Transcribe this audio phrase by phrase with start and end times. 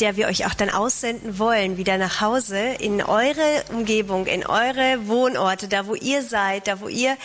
[0.00, 5.06] der wir euch auch dann aussenden wollen, wieder nach Hause, in eure Umgebung, in eure
[5.06, 7.16] Wohnorte, da wo ihr seid, da wo ihr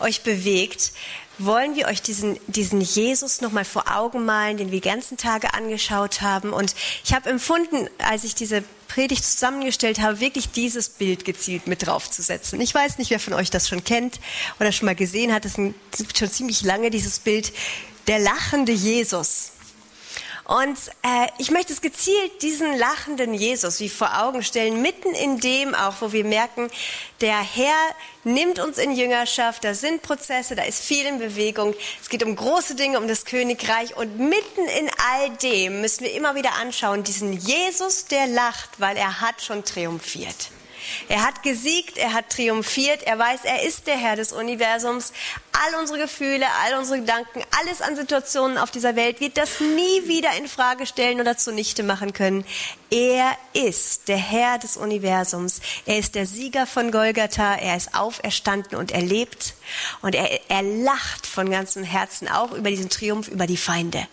[0.00, 0.92] euch bewegt,
[1.38, 5.52] wollen wir euch diesen, diesen Jesus nochmal vor Augen malen, den wir die ganzen Tage
[5.54, 6.52] angeschaut haben.
[6.52, 6.74] Und
[7.04, 12.60] ich habe empfunden, als ich diese Predigt zusammengestellt habe, wirklich dieses Bild gezielt mit draufzusetzen.
[12.60, 14.20] Ich weiß nicht, wer von euch das schon kennt
[14.60, 15.44] oder schon mal gesehen hat.
[15.44, 17.52] Das ist schon ziemlich lange, dieses Bild.
[18.06, 19.53] Der lachende Jesus.
[20.44, 25.40] Und äh, ich möchte es gezielt diesen lachenden Jesus wie vor Augen stellen, mitten in
[25.40, 26.70] dem auch, wo wir merken,
[27.22, 27.74] der Herr
[28.24, 32.36] nimmt uns in Jüngerschaft, da sind Prozesse, da ist viel in Bewegung, es geht um
[32.36, 37.04] große Dinge, um das Königreich und mitten in all dem müssen wir immer wieder anschauen,
[37.04, 40.50] diesen Jesus, der lacht, weil er hat schon triumphiert.
[41.08, 45.12] Er hat gesiegt, er hat triumphiert, er weiß, er ist der Herr des Universums.
[45.56, 50.08] All unsere Gefühle, all unsere Gedanken, alles an Situationen auf dieser Welt wird das nie
[50.08, 52.44] wieder in Frage stellen oder zunichte machen können.
[52.90, 55.60] Er ist der Herr des Universums.
[55.86, 57.54] Er ist der Sieger von Golgatha.
[57.54, 59.54] Er ist auferstanden und er lebt.
[60.02, 64.06] Und er, er lacht von ganzem Herzen auch über diesen Triumph über die Feinde.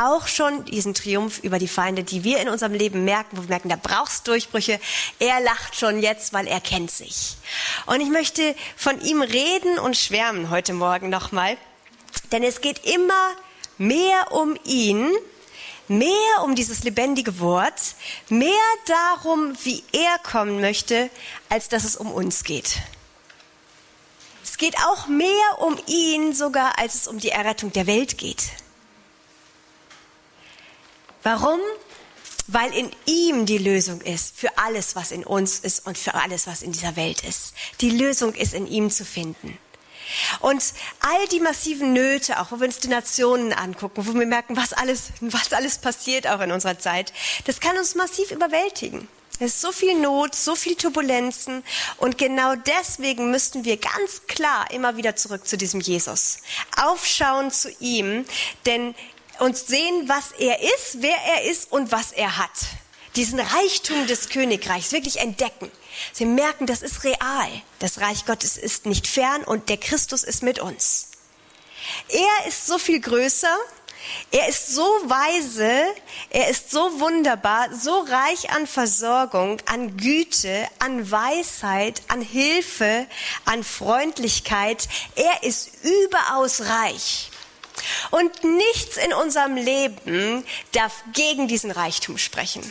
[0.00, 3.48] Auch schon diesen Triumph über die Feinde, die wir in unserem Leben merken, wo wir
[3.48, 4.78] merken, da brauchst Durchbrüche.
[5.18, 7.36] Er lacht schon jetzt, weil er kennt sich.
[7.86, 11.56] Und ich möchte von ihm reden und schwärmen heute Morgen nochmal.
[12.30, 13.32] Denn es geht immer
[13.78, 15.12] mehr um ihn
[15.88, 17.94] mehr um dieses lebendige Wort,
[18.28, 18.50] mehr
[18.86, 21.10] darum, wie er kommen möchte,
[21.48, 22.78] als dass es um uns geht.
[24.42, 28.50] Es geht auch mehr um ihn sogar, als es um die Errettung der Welt geht.
[31.22, 31.60] Warum?
[32.48, 36.46] Weil in ihm die Lösung ist für alles, was in uns ist und für alles,
[36.46, 37.54] was in dieser Welt ist.
[37.80, 39.58] Die Lösung ist in ihm zu finden.
[40.40, 40.62] Und
[41.00, 44.72] all die massiven Nöte, auch wo wir uns die Nationen angucken, wo wir merken, was
[44.72, 47.12] alles, was alles passiert auch in unserer Zeit,
[47.46, 49.08] das kann uns massiv überwältigen.
[49.40, 51.64] Es ist so viel Not, so viel Turbulenzen
[51.96, 56.38] und genau deswegen müssten wir ganz klar immer wieder zurück zu diesem Jesus.
[56.76, 58.24] Aufschauen zu ihm,
[58.66, 58.94] denn
[59.40, 62.50] uns sehen, was er ist, wer er ist und was er hat.
[63.16, 65.70] Diesen Reichtum des Königreichs wirklich entdecken.
[66.12, 67.62] Sie merken, das ist real.
[67.78, 71.08] Das Reich Gottes ist nicht fern und der Christus ist mit uns.
[72.08, 73.56] Er ist so viel größer,
[74.30, 75.84] er ist so weise,
[76.30, 83.06] er ist so wunderbar, so reich an Versorgung, an Güte, an Weisheit, an Hilfe,
[83.44, 84.88] an Freundlichkeit.
[85.14, 87.30] Er ist überaus reich.
[88.10, 92.62] Und nichts in unserem Leben darf gegen diesen Reichtum sprechen.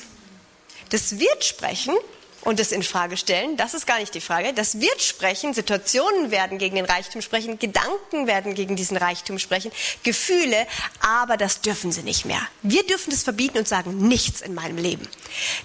[0.90, 1.96] Das wird sprechen,
[2.42, 3.58] und das in Frage stellen.
[3.58, 4.54] Das ist gar nicht die Frage.
[4.54, 5.54] Das wird sprechen.
[5.54, 7.60] Situationen werden gegen den Reichtum sprechen.
[7.60, 9.72] Gedanken werden gegen diesen Reichtum sprechen.
[10.04, 10.68] Gefühle.
[11.00, 12.42] Aber das dürfen sie nicht mehr.
[12.64, 15.08] Wir dürfen das verbieten und sagen, nichts in meinem Leben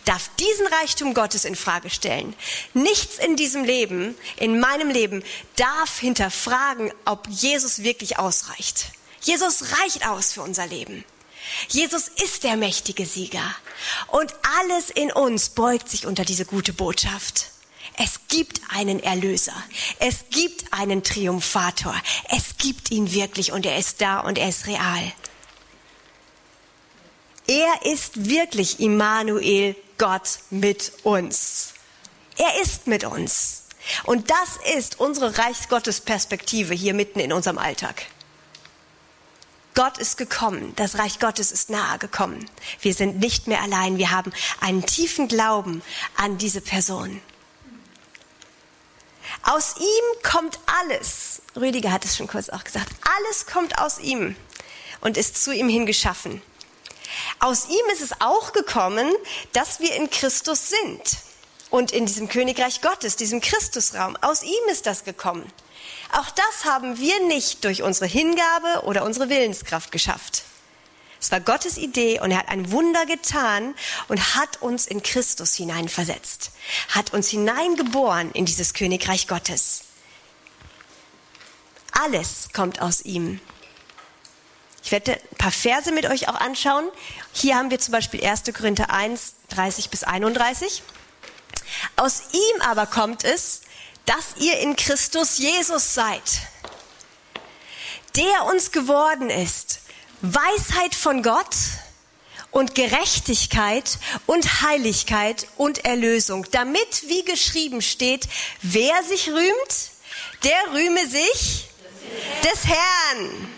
[0.05, 2.35] darf diesen Reichtum Gottes in Frage stellen.
[2.75, 5.23] Nichts in diesem Leben, in meinem Leben,
[5.57, 8.87] darf hinterfragen, ob Jesus wirklich ausreicht.
[9.23, 11.05] Jesus reicht aus für unser Leben.
[11.69, 13.55] Jesus ist der mächtige Sieger.
[14.09, 17.51] Und alles in uns beugt sich unter diese gute Botschaft.
[17.99, 19.55] Es gibt einen Erlöser.
[19.99, 21.95] Es gibt einen Triumphator.
[22.29, 25.13] Es gibt ihn wirklich und er ist da und er ist real.
[27.47, 31.75] Er ist wirklich Immanuel, Gott mit uns.
[32.37, 33.63] Er ist mit uns.
[34.05, 38.07] Und das ist unsere Reichsgottesperspektive hier mitten in unserem Alltag.
[39.77, 42.49] Gott ist gekommen, das Reich Gottes ist nahe gekommen.
[42.81, 45.83] Wir sind nicht mehr allein, wir haben einen tiefen Glauben
[46.17, 47.21] an diese Person.
[49.43, 51.43] Aus ihm kommt alles.
[51.55, 52.89] Rüdiger hat es schon kurz auch gesagt.
[53.19, 54.35] Alles kommt aus ihm
[55.03, 56.41] und ist zu ihm hin geschaffen.
[57.39, 59.13] Aus ihm ist es auch gekommen,
[59.53, 61.19] dass wir in Christus sind
[61.69, 64.17] und in diesem Königreich Gottes, diesem Christusraum.
[64.23, 65.53] Aus ihm ist das gekommen.
[66.13, 70.45] Auch das haben wir nicht durch unsere Hingabe oder unsere Willenskraft geschafft.
[71.21, 73.75] Es war Gottes Idee und er hat ein Wunder getan
[74.09, 76.53] und hat uns in Christus hineinversetzt,
[76.91, 79.83] hat uns hineingeboren in dieses Königreich Gottes.
[81.93, 83.41] Alles kommt aus ihm.
[84.85, 86.89] Ich werde ein paar Verse mit euch auch anschauen.
[87.33, 88.45] Hier haben wir zum Beispiel 1.
[88.57, 90.83] Korinther 1, 30 bis 31.
[91.97, 93.63] Aus ihm aber kommt es,
[94.07, 96.23] dass ihr in Christus Jesus seid,
[98.17, 99.81] der uns geworden ist,
[100.23, 101.55] Weisheit von Gott
[102.51, 108.29] und Gerechtigkeit und Heiligkeit und Erlösung, damit, wie geschrieben steht,
[108.63, 109.91] wer sich rühmt,
[110.43, 111.69] der rühme sich
[112.45, 113.53] des Herrn.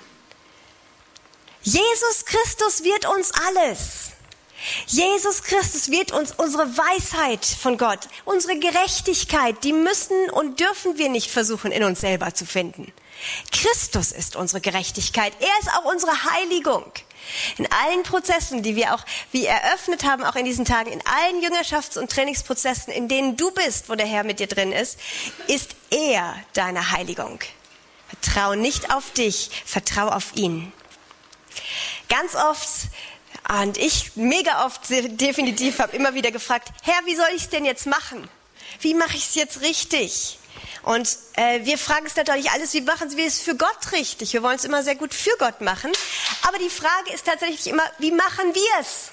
[1.62, 4.10] Jesus Christus wird uns alles.
[4.86, 11.08] Jesus Christus wird uns unsere Weisheit von Gott, unsere Gerechtigkeit, die müssen und dürfen wir
[11.08, 12.92] nicht versuchen in uns selber zu finden.
[13.52, 15.32] Christus ist unsere Gerechtigkeit.
[15.40, 16.84] Er ist auch unsere Heiligung.
[17.58, 21.42] In allen Prozessen, die wir auch wie eröffnet haben, auch in diesen Tagen, in allen
[21.42, 24.98] Jüngerschafts- und Trainingsprozessen, in denen du bist, wo der Herr mit dir drin ist,
[25.46, 27.40] ist er deine Heiligung.
[28.08, 30.72] Vertrau nicht auf dich, vertrau auf ihn.
[32.08, 32.68] Ganz oft
[33.48, 37.64] und ich mega oft definitiv habe immer wieder gefragt, Herr, wie soll ich es denn
[37.64, 38.28] jetzt machen?
[38.80, 40.38] Wie mache ich es jetzt richtig?
[40.82, 44.32] Und äh, wir fragen es natürlich alles, wie machen wir es für Gott richtig?
[44.32, 45.90] Wir wollen es immer sehr gut für Gott machen.
[46.46, 49.10] Aber die Frage ist tatsächlich immer, wie machen wir es?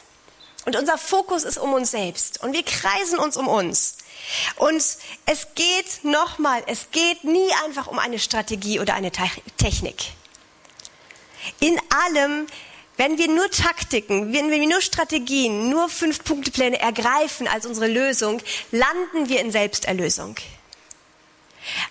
[0.66, 2.44] Und unser Fokus ist um uns selbst.
[2.44, 3.98] Und wir kreisen uns um uns.
[4.56, 4.84] Und
[5.26, 10.14] es geht nochmal, es geht nie einfach um eine Strategie oder eine Technik.
[11.60, 12.48] In allem
[12.97, 19.27] wenn wir nur Taktiken, wenn wir nur Strategien, nur Fünf-Punkte-Pläne ergreifen als unsere Lösung, landen
[19.27, 20.36] wir in Selbsterlösung.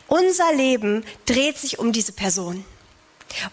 [0.08, 2.64] Unser Leben dreht sich um diese Person.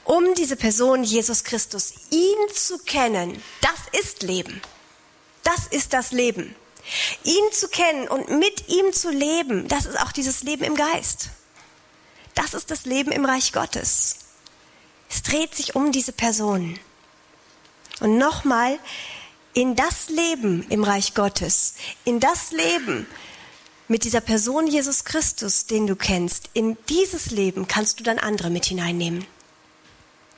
[0.04, 1.94] Um diese Person Jesus Christus.
[2.12, 4.62] Ihn zu kennen, das ist Leben.
[5.44, 6.56] Das ist das Leben.
[7.24, 11.30] Ihn zu kennen und mit ihm zu leben, das ist auch dieses Leben im Geist.
[12.36, 14.18] Das ist das Leben im Reich Gottes.
[15.10, 16.80] Es dreht sich um diese Person.
[18.02, 18.80] Und nochmal,
[19.54, 23.08] in das Leben im Reich Gottes, in das Leben
[23.88, 28.50] mit dieser Person Jesus Christus, den du kennst, in dieses Leben kannst du dann andere
[28.50, 29.26] mit hineinnehmen.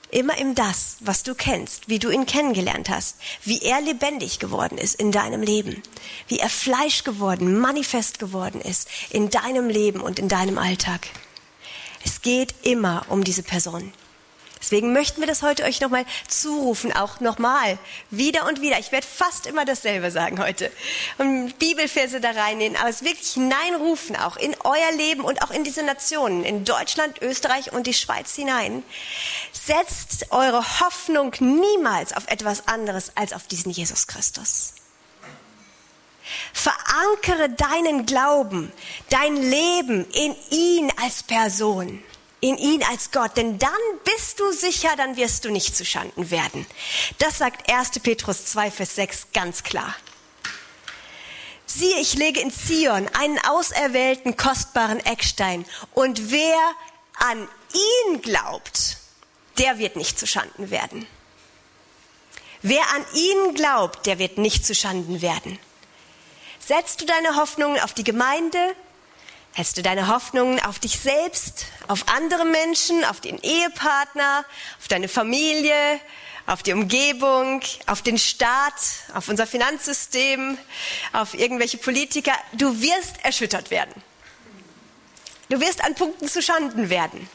[0.10, 4.77] Immer in das, was du kennst, wie du ihn kennengelernt hast, wie er lebendig geworden
[4.77, 5.81] ist in deinem Leben,
[6.27, 11.07] wie er Fleisch geworden, manifest geworden ist in deinem Leben und in deinem Alltag.
[12.04, 13.94] Es geht immer um diese Person.
[14.63, 17.77] Deswegen möchten wir das heute euch nochmal zurufen, auch nochmal,
[18.12, 18.80] wieder und wieder.
[18.80, 20.71] Ich werde fast immer dasselbe sagen heute.
[21.18, 25.65] Und Bibelverse da reinnehmen, aber es wirklich hineinrufen, auch in euer Leben und auch in
[25.65, 28.83] diese Nationen, in Deutschland, Österreich und die Schweiz hinein.
[29.51, 34.75] Setzt eure Hoffnung niemals auf etwas anderes als auf diesen Jesus Christus.
[36.54, 38.71] Verankere deinen Glauben,
[39.10, 42.01] dein Leben in ihn als Person
[42.44, 43.72] in ihn als Gott, denn dann
[44.04, 46.66] bist du sicher, dann wirst du nicht zu Schanden werden.
[47.18, 47.92] Das sagt 1.
[48.01, 49.95] Petrus 2, Vers 6 ganz klar.
[51.66, 56.60] Siehe, ich lege in Zion einen auserwählten, kostbaren Eckstein, und wer
[57.18, 57.48] an
[58.10, 58.98] ihn glaubt,
[59.57, 61.07] der wird nicht zu Schanden werden.
[62.62, 65.57] Wer an ihn glaubt, der wird nicht zu Schanden werden.
[66.60, 68.75] Setzt du deine Hoffnungen auf die Gemeinde,
[69.56, 74.46] Hältst du deine Hoffnungen auf dich selbst, auf andere Menschen, auf den Ehepartner,
[74.80, 76.00] auf deine Familie,
[76.48, 78.74] auf die Umgebung, auf den Staat,
[79.14, 80.58] auf unser Finanzsystem,
[81.12, 82.34] auf irgendwelche Politiker?
[82.54, 83.94] Du wirst erschüttert werden.
[85.50, 87.30] Du wirst an Punkten zu Schanden werden.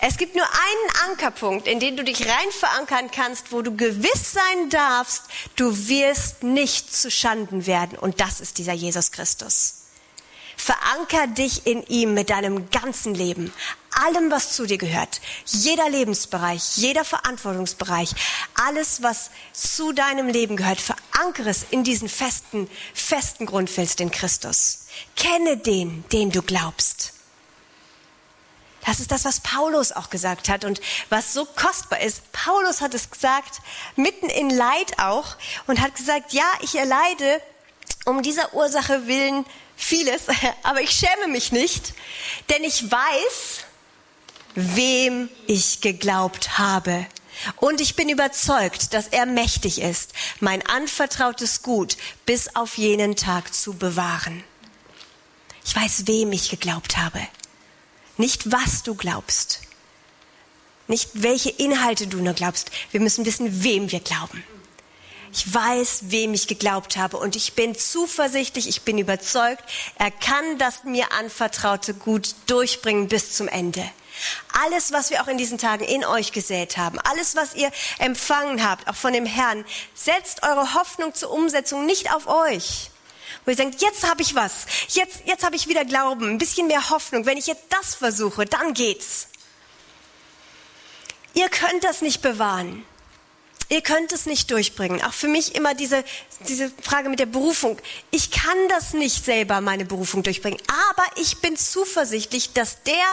[0.00, 4.32] Es gibt nur einen Ankerpunkt, in den du dich rein verankern kannst, wo du gewiss
[4.32, 5.22] sein darfst,
[5.54, 7.96] du wirst nicht zu Schanden werden.
[7.96, 9.83] Und das ist dieser Jesus Christus.
[10.64, 13.52] Veranker dich in ihm mit deinem ganzen Leben,
[14.02, 18.14] allem, was zu dir gehört, jeder Lebensbereich, jeder Verantwortungsbereich,
[18.54, 24.86] alles, was zu deinem Leben gehört, verankere es in diesen festen, festen Grundfels, den Christus.
[25.16, 27.12] Kenne den, den du glaubst.
[28.86, 32.32] Das ist das, was Paulus auch gesagt hat und was so kostbar ist.
[32.32, 33.60] Paulus hat es gesagt,
[33.96, 35.36] mitten in Leid auch,
[35.66, 37.42] und hat gesagt, ja, ich erleide
[38.06, 39.44] um dieser Ursache willen
[39.76, 40.22] vieles,
[40.62, 41.94] aber ich schäme mich nicht,
[42.48, 43.64] denn ich weiß,
[44.54, 47.06] wem ich geglaubt habe.
[47.56, 53.52] Und ich bin überzeugt, dass er mächtig ist, mein anvertrautes Gut bis auf jenen Tag
[53.52, 54.44] zu bewahren.
[55.64, 57.20] Ich weiß, wem ich geglaubt habe.
[58.16, 59.62] Nicht was du glaubst.
[60.86, 62.70] Nicht welche Inhalte du nur glaubst.
[62.92, 64.44] Wir müssen wissen, wem wir glauben.
[65.36, 69.64] Ich weiß, wem ich geglaubt habe und ich bin zuversichtlich, ich bin überzeugt,
[69.98, 73.84] er kann das mir anvertraute Gut durchbringen bis zum Ende.
[74.64, 78.64] Alles, was wir auch in diesen Tagen in euch gesät haben, alles, was ihr empfangen
[78.64, 82.92] habt, auch von dem Herrn, setzt eure Hoffnung zur Umsetzung nicht auf euch.
[83.44, 86.68] Wo ihr denkt, jetzt habe ich was, jetzt, jetzt habe ich wieder Glauben, ein bisschen
[86.68, 87.26] mehr Hoffnung.
[87.26, 89.26] Wenn ich jetzt das versuche, dann geht's.
[91.34, 92.86] Ihr könnt das nicht bewahren.
[93.68, 95.02] Ihr könnt es nicht durchbringen.
[95.02, 96.04] Auch für mich immer diese,
[96.48, 97.78] diese Frage mit der Berufung.
[98.10, 100.60] Ich kann das nicht selber, meine Berufung durchbringen.
[100.68, 103.04] Aber ich bin zuversichtlich, dass der,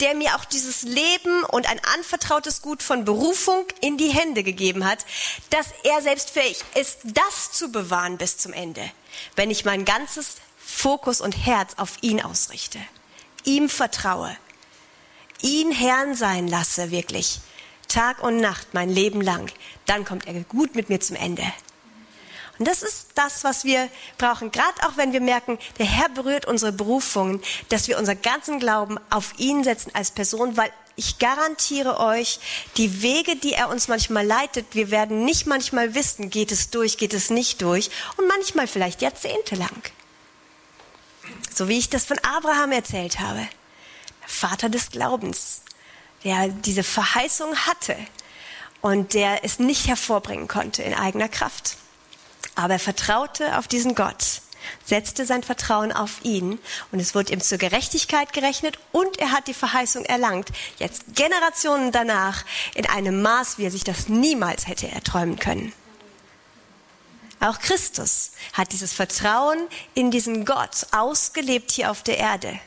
[0.00, 4.84] der mir auch dieses Leben und ein anvertrautes Gut von Berufung in die Hände gegeben
[4.84, 5.04] hat,
[5.50, 8.90] dass er selbst fähig ist, das zu bewahren bis zum Ende.
[9.36, 12.78] Wenn ich mein ganzes Fokus und Herz auf ihn ausrichte.
[13.44, 14.36] Ihm vertraue.
[15.40, 17.40] Ihn Herrn sein lasse, wirklich.
[17.88, 19.50] Tag und Nacht, mein Leben lang,
[19.88, 21.42] dann kommt er gut mit mir zum Ende.
[22.58, 26.44] Und das ist das, was wir brauchen, gerade auch wenn wir merken, der Herr berührt
[26.44, 32.00] unsere Berufungen, dass wir unseren ganzen Glauben auf ihn setzen als Person, weil ich garantiere
[32.00, 32.40] euch,
[32.76, 36.98] die Wege, die er uns manchmal leitet, wir werden nicht manchmal wissen, geht es durch,
[36.98, 39.82] geht es nicht durch und manchmal vielleicht jahrzehntelang.
[41.54, 43.48] So wie ich das von Abraham erzählt habe,
[44.26, 45.62] Vater des Glaubens
[46.24, 47.96] der diese Verheißung hatte
[48.80, 51.76] und der es nicht hervorbringen konnte in eigener Kraft.
[52.54, 54.42] Aber er vertraute auf diesen Gott,
[54.84, 56.58] setzte sein Vertrauen auf ihn
[56.92, 61.92] und es wurde ihm zur Gerechtigkeit gerechnet und er hat die Verheißung erlangt, jetzt Generationen
[61.92, 62.44] danach
[62.74, 65.72] in einem Maß, wie er sich das niemals hätte erträumen können.
[67.40, 69.58] Auch Christus hat dieses Vertrauen
[69.94, 72.58] in diesen Gott ausgelebt hier auf der Erde.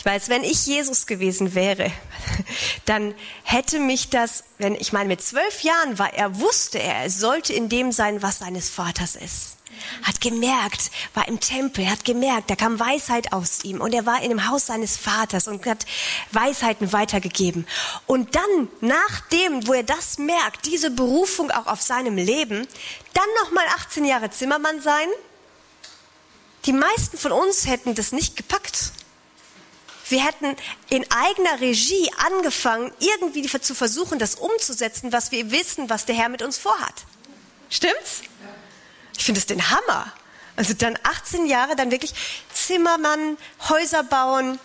[0.00, 1.92] Ich weiß, wenn ich Jesus gewesen wäre,
[2.86, 7.52] dann hätte mich das, wenn ich meine, mit zwölf Jahren war, er wusste er, sollte
[7.52, 9.58] in dem sein, was seines Vaters ist.
[10.02, 14.22] Hat gemerkt, war im Tempel, hat gemerkt, da kam Weisheit aus ihm und er war
[14.22, 15.84] in dem Haus seines Vaters und hat
[16.32, 17.66] Weisheiten weitergegeben.
[18.06, 22.66] Und dann, nachdem, wo er das merkt, diese Berufung auch auf seinem Leben,
[23.12, 25.08] dann nochmal 18 Jahre Zimmermann sein.
[26.64, 28.92] Die meisten von uns hätten das nicht gepackt.
[30.10, 30.56] Wir hätten
[30.88, 36.28] in eigener Regie angefangen, irgendwie zu versuchen, das umzusetzen, was wir wissen, was der Herr
[36.28, 36.94] mit uns vorhat.
[37.68, 38.22] Stimmt's?
[39.16, 40.12] Ich finde es den Hammer.
[40.56, 42.12] Also dann 18 Jahre, dann wirklich
[42.52, 43.38] Zimmermann,
[43.68, 44.58] Häuser bauen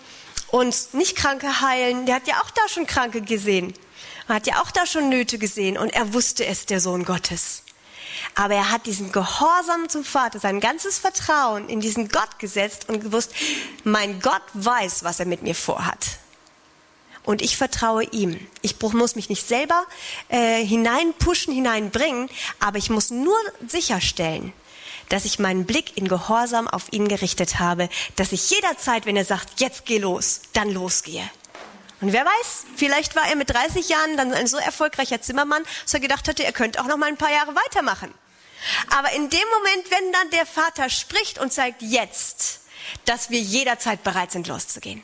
[0.47, 2.05] und nicht Kranke heilen.
[2.05, 3.73] Der hat ja auch da schon Kranke gesehen.
[4.27, 7.64] Er hat ja auch da schon Nöte gesehen und er wusste es, der Sohn Gottes.
[8.35, 13.01] Aber er hat diesen Gehorsam zum Vater, sein ganzes Vertrauen in diesen Gott gesetzt und
[13.01, 13.33] gewusst,
[13.83, 16.19] mein Gott weiß, was er mit mir vorhat.
[17.23, 18.39] Und ich vertraue ihm.
[18.61, 19.85] Ich muss mich nicht selber
[20.29, 22.29] äh, hineinpushen, hineinbringen,
[22.59, 24.53] aber ich muss nur sicherstellen,
[25.09, 29.25] dass ich meinen Blick in Gehorsam auf ihn gerichtet habe, dass ich jederzeit, wenn er
[29.25, 31.27] sagt, jetzt geh los, dann losgehe.
[32.01, 35.93] Und wer weiß, vielleicht war er mit 30 Jahren dann ein so erfolgreicher Zimmermann, dass
[35.93, 38.13] er gedacht hatte, er könnte auch noch mal ein paar Jahre weitermachen.
[38.95, 42.61] Aber in dem Moment, wenn dann der Vater spricht und zeigt jetzt,
[43.05, 45.03] dass wir jederzeit bereit sind, loszugehen.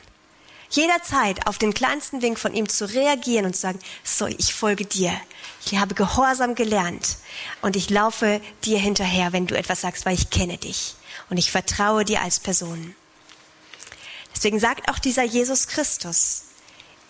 [0.70, 4.86] Jederzeit auf den kleinsten Wink von ihm zu reagieren und zu sagen, so, ich folge
[4.86, 5.12] dir.
[5.66, 7.18] Ich habe Gehorsam gelernt
[7.60, 10.94] und ich laufe dir hinterher, wenn du etwas sagst, weil ich kenne dich
[11.28, 12.96] und ich vertraue dir als Person.
[14.34, 16.44] Deswegen sagt auch dieser Jesus Christus,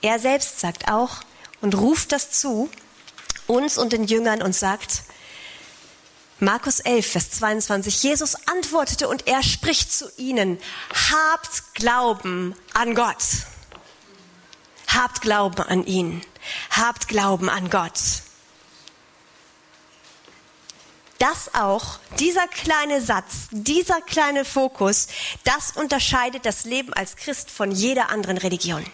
[0.03, 1.21] er selbst sagt auch
[1.61, 2.69] und ruft das zu
[3.47, 5.03] uns und den Jüngern und sagt,
[6.41, 10.59] Markus 11, Vers 22, Jesus antwortete und er spricht zu ihnen,
[11.13, 13.23] habt Glauben an Gott.
[14.89, 16.21] Habt Glauben an ihn.
[16.71, 17.93] Habt Glauben an Gott.
[21.19, 25.07] Das auch, dieser kleine Satz, dieser kleine Fokus,
[25.45, 28.85] das unterscheidet das Leben als Christ von jeder anderen Religion.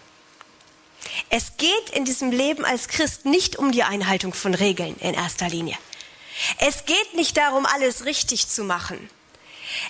[1.30, 5.48] Es geht in diesem Leben als Christ nicht um die Einhaltung von Regeln in erster
[5.48, 5.76] Linie.
[6.58, 9.10] Es geht nicht darum, alles richtig zu machen.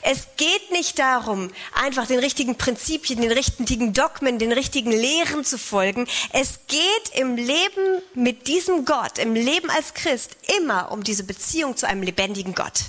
[0.03, 5.59] Es geht nicht darum, einfach den richtigen Prinzipien, den richtigen Dogmen, den richtigen Lehren zu
[5.59, 6.09] folgen.
[6.33, 11.77] Es geht im Leben mit diesem Gott, im Leben als Christ, immer um diese Beziehung
[11.77, 12.85] zu einem lebendigen Gott.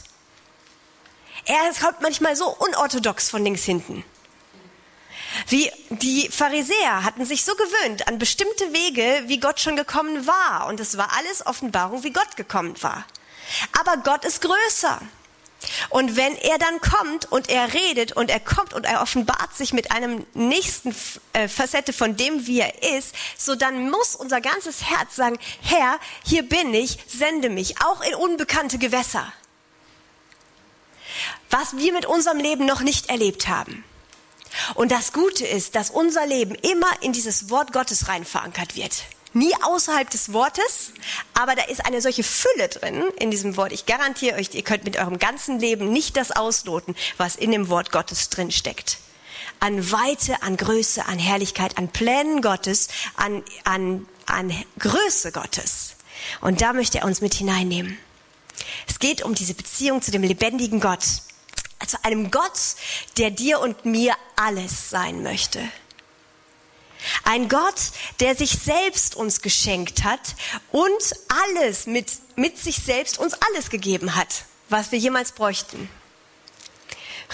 [1.46, 4.04] Er kommt manchmal so unorthodox von links hinten.
[5.48, 10.68] Wie die Pharisäer hatten sich so gewöhnt an bestimmte Wege, wie Gott schon gekommen war.
[10.68, 13.06] Und es war alles Offenbarung, wie Gott gekommen war.
[13.80, 15.02] Aber Gott ist größer.
[15.90, 19.74] Und wenn er dann kommt und er redet und er kommt und er offenbart sich
[19.74, 20.96] mit einem nächsten
[21.34, 26.00] äh, Facette von dem, wie er ist, so dann muss unser ganzes Herz sagen, Herr,
[26.24, 29.32] hier bin ich, sende mich, auch in unbekannte Gewässer.
[31.50, 33.84] Was wir mit unserem Leben noch nicht erlebt haben.
[34.76, 39.04] Und das Gute ist, dass unser Leben immer in dieses Wort Gottes rein verankert wird.
[39.34, 40.92] Nie außerhalb des Wortes,
[41.36, 43.72] aber da ist eine solche Fülle drin in diesem Wort.
[43.72, 47.70] Ich garantiere euch, ihr könnt mit eurem ganzen Leben nicht das ausloten, was in dem
[47.70, 48.98] Wort Gottes drin steckt.
[49.60, 52.88] An Weite, an Größe, an Herrlichkeit, an Plänen Gottes,
[53.18, 55.96] an, an, an Größe Gottes.
[56.42, 58.00] Und da möchte er uns mit hineinnehmen.
[58.88, 61.06] Es geht um diese Beziehung zu dem lebendigen Gott.
[61.90, 62.60] Also einem Gott,
[63.18, 65.60] der dir und mir alles sein möchte.
[67.24, 70.36] Ein Gott, der sich selbst uns geschenkt hat
[70.72, 71.16] und
[71.48, 75.90] alles mit, mit sich selbst uns alles gegeben hat, was wir jemals bräuchten.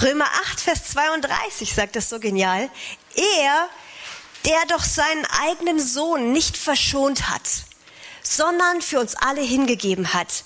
[0.01, 2.69] Römer 8, Vers 32 sagt das so genial.
[3.15, 3.69] Er,
[4.45, 7.50] der doch seinen eigenen Sohn nicht verschont hat,
[8.21, 10.45] sondern für uns alle hingegeben hat,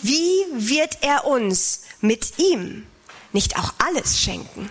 [0.00, 2.86] wie wird er uns mit ihm
[3.34, 4.70] nicht auch alles schenken?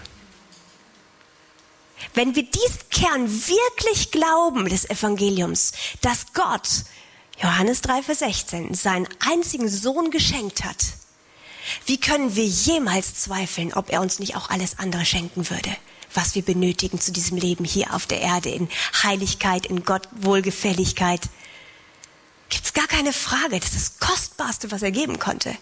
[2.14, 6.70] Wenn wir diesen Kern wirklich glauben des Evangeliums, dass Gott,
[7.42, 10.78] Johannes 3, Vers 16, seinen einzigen Sohn geschenkt hat,
[11.86, 15.76] wie können wir jemals zweifeln, ob er uns nicht auch alles andere schenken würde,
[16.14, 18.70] was wir benötigen zu diesem Leben hier auf der Erde, in
[19.02, 21.22] Heiligkeit, in Gott Wohlgefälligkeit?
[22.50, 23.60] Gibt's gar keine Frage.
[23.60, 25.56] Das ist das Kostbarste, was er geben konnte.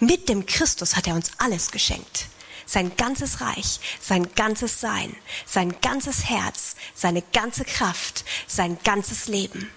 [0.00, 2.26] Mit dem Christus hat er uns alles geschenkt.
[2.66, 5.14] Sein ganzes Reich, sein ganzes Sein,
[5.46, 9.70] sein ganzes Herz, seine ganze Kraft, sein ganzes Leben.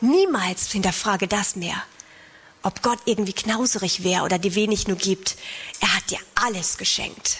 [0.00, 1.82] Niemals hinterfrage das mehr
[2.62, 5.36] ob Gott irgendwie knauserig wäre oder dir wenig nur gibt.
[5.80, 7.38] Er hat dir alles geschenkt.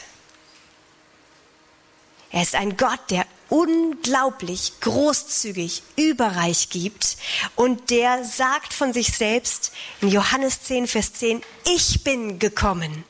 [2.31, 7.17] Er ist ein Gott, der unglaublich großzügig, überreich gibt
[7.57, 9.73] und der sagt von sich selbst
[10.03, 13.05] in Johannes 10, Vers 10, ich bin gekommen,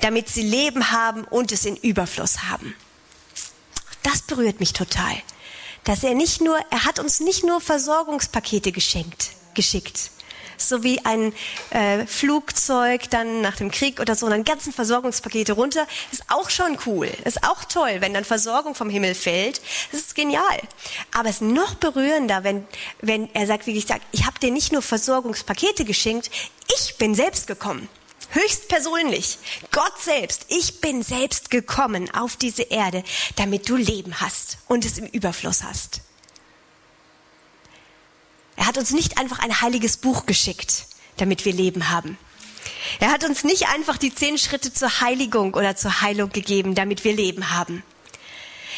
[0.00, 2.74] damit sie Leben haben und es in Überfluss haben.
[4.02, 5.14] Das berührt mich total,
[5.84, 10.10] dass er nicht nur, er hat uns nicht nur Versorgungspakete geschenkt, geschickt,
[10.62, 11.32] so wie ein
[11.70, 15.86] äh, Flugzeug dann nach dem Krieg oder so, dann ganzen Versorgungspakete runter.
[16.12, 17.10] Ist auch schon cool.
[17.24, 19.60] Ist auch toll, wenn dann Versorgung vom Himmel fällt.
[19.90, 20.60] Das ist genial.
[21.16, 22.66] Aber es ist noch berührender, wenn,
[23.00, 26.30] wenn er sagt, wie ich sage, ich habe dir nicht nur Versorgungspakete geschenkt,
[26.76, 27.88] ich bin selbst gekommen.
[28.30, 29.38] Höchst persönlich.
[29.72, 30.46] Gott selbst.
[30.48, 33.02] Ich bin selbst gekommen auf diese Erde,
[33.36, 36.00] damit du Leben hast und es im Überfluss hast.
[38.56, 42.18] Er hat uns nicht einfach ein heiliges Buch geschickt, damit wir Leben haben.
[42.98, 47.04] Er hat uns nicht einfach die zehn Schritte zur Heiligung oder zur Heilung gegeben, damit
[47.04, 47.82] wir Leben haben.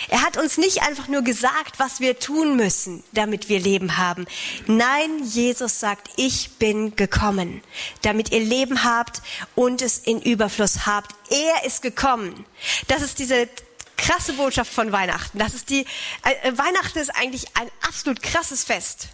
[0.09, 4.27] Er hat uns nicht einfach nur gesagt, was wir tun müssen, damit wir Leben haben.
[4.67, 7.63] Nein, Jesus sagt, ich bin gekommen,
[8.03, 9.23] damit ihr Leben habt
[9.55, 11.15] und es in Überfluss habt.
[11.31, 12.45] Er ist gekommen.
[12.89, 13.49] Das ist diese
[13.97, 15.39] krasse Botschaft von Weihnachten.
[15.39, 15.87] Das ist die,
[16.25, 19.09] äh, Weihnachten ist eigentlich ein absolut krasses Fest.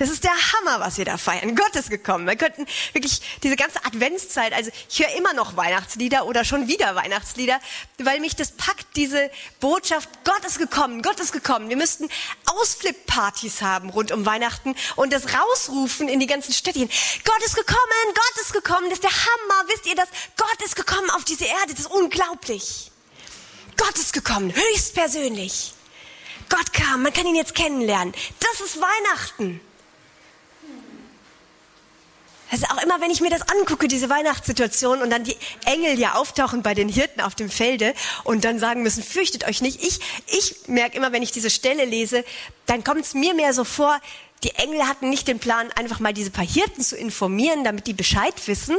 [0.00, 1.54] Das ist der Hammer, was wir da feiern.
[1.54, 2.26] Gott ist gekommen.
[2.26, 6.96] Wir könnten wirklich diese ganze Adventszeit, also ich höre immer noch Weihnachtslieder oder schon wieder
[6.96, 7.60] Weihnachtslieder,
[7.98, 11.68] weil mich das packt, diese Botschaft, Gott ist gekommen, Gott ist gekommen.
[11.68, 12.08] Wir müssten
[12.46, 16.88] Ausflip-Partys haben rund um Weihnachten und das rausrufen in die ganzen Städtchen.
[17.26, 19.68] Gott ist gekommen, Gott ist gekommen, das ist der Hammer.
[19.68, 20.08] Wisst ihr das?
[20.38, 22.90] Gott ist gekommen auf diese Erde, das ist unglaublich.
[23.76, 25.74] Gott ist gekommen, höchstpersönlich.
[26.48, 28.14] Gott kam, man kann ihn jetzt kennenlernen.
[28.40, 29.60] Das ist Weihnachten.
[32.52, 35.36] Ist auch immer, wenn ich mir das angucke, diese Weihnachtssituation und dann die
[35.66, 39.60] Engel ja auftauchen bei den Hirten auf dem Felde und dann sagen müssen, fürchtet euch
[39.60, 39.84] nicht.
[39.84, 42.24] Ich, ich merke immer, wenn ich diese Stelle lese,
[42.66, 44.00] dann kommt es mir mehr so vor,
[44.42, 47.92] die Engel hatten nicht den Plan, einfach mal diese paar Hirten zu informieren, damit die
[47.92, 48.76] Bescheid wissen,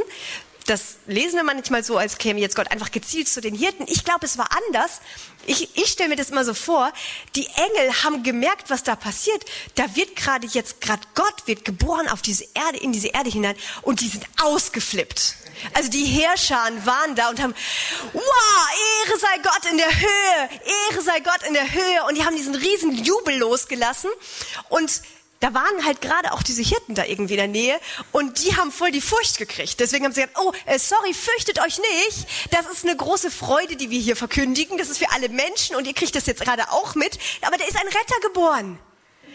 [0.66, 3.84] das lesen wir manchmal so, als käme jetzt Gott einfach gezielt zu den Hirten.
[3.88, 5.00] Ich glaube, es war anders.
[5.46, 6.92] Ich, ich stelle mir das immer so vor.
[7.34, 9.44] Die Engel haben gemerkt, was da passiert.
[9.74, 13.56] Da wird gerade jetzt, gerade Gott wird geboren auf diese Erde, in diese Erde hinein
[13.82, 15.36] und die sind ausgeflippt.
[15.74, 17.54] Also die Heerscharen waren da und haben,
[18.12, 18.22] wow,
[19.06, 20.48] Ehre sei Gott in der Höhe,
[20.90, 22.04] Ehre sei Gott in der Höhe.
[22.08, 24.10] Und die haben diesen riesen Jubel losgelassen
[24.68, 25.02] und
[25.42, 27.80] da waren halt gerade auch diese Hirten da irgendwie in der Nähe
[28.12, 29.80] und die haben voll die Furcht gekriegt.
[29.80, 32.28] Deswegen haben sie gesagt, oh, äh, sorry, fürchtet euch nicht.
[32.52, 34.78] Das ist eine große Freude, die wir hier verkündigen.
[34.78, 37.18] Das ist für alle Menschen und ihr kriegt das jetzt gerade auch mit.
[37.40, 38.78] Aber da ist ein Retter geboren.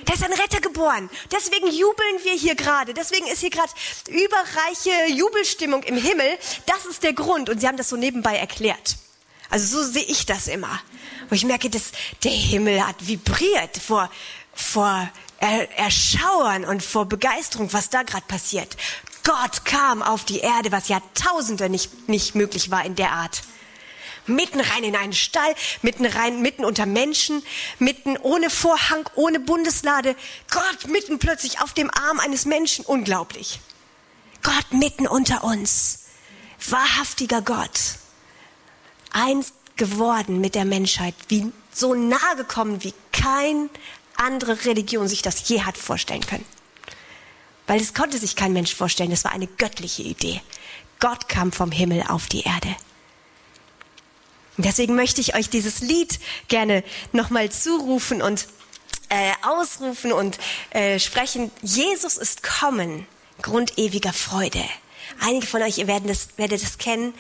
[0.06, 1.10] Da ist ein Retter geboren.
[1.30, 2.94] Deswegen jubeln wir hier gerade.
[2.94, 3.72] Deswegen ist hier gerade
[4.08, 6.38] überreiche Jubelstimmung im Himmel.
[6.68, 7.50] Das ist der Grund.
[7.50, 8.96] Und sie haben das so nebenbei erklärt.
[9.50, 10.82] Also so sehe ich das immer.
[11.28, 11.92] Wo ich merke, dass
[12.24, 14.10] der Himmel hat vibriert vor,
[14.54, 18.76] vor erschauern und vor Begeisterung, was da gerade passiert.
[19.24, 23.44] Gott kam auf die Erde, was Jahrtausende nicht, nicht möglich war in der Art.
[24.26, 27.44] Mitten rein in einen Stall, mitten rein, mitten unter Menschen,
[27.80, 30.16] mitten ohne Vorhang, ohne Bundeslade.
[30.50, 32.86] Gott mitten plötzlich auf dem Arm eines Menschen.
[32.86, 33.60] Unglaublich.
[34.44, 36.06] Gott mitten unter uns.
[36.70, 37.80] Wahrhaftiger Gott.
[39.12, 43.70] Eins geworden mit der Menschheit, wie so nah gekommen wie kein
[44.18, 46.46] andere Religion sich das je hat vorstellen können.
[47.68, 49.12] weil es konnte sich kein Mensch vorstellen.
[49.12, 50.42] Das war eine göttliche Idee.
[51.00, 52.76] Gott kam vom Himmel auf die Erde.
[54.56, 58.48] Und deswegen möchte ich euch dieses Lied gerne nochmal zurufen und
[59.10, 60.40] äh, ausrufen und
[60.72, 61.52] äh, sprechen.
[61.62, 63.06] Jesus ist kommen,
[63.42, 64.64] Grund ewiger Freude.
[65.20, 67.14] Einige von euch, ihr werdet das, werdet das kennen.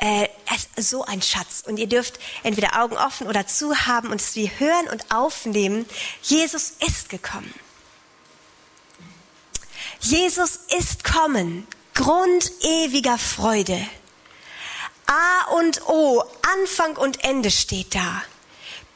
[0.00, 1.62] Äh, es ist so ein Schatz.
[1.66, 5.86] Und ihr dürft entweder Augen offen oder zu haben und es wie hören und aufnehmen.
[6.22, 7.52] Jesus ist gekommen.
[10.00, 11.66] Jesus ist kommen.
[11.94, 13.80] Grund ewiger Freude.
[15.06, 16.24] A und O,
[16.60, 18.22] Anfang und Ende steht da.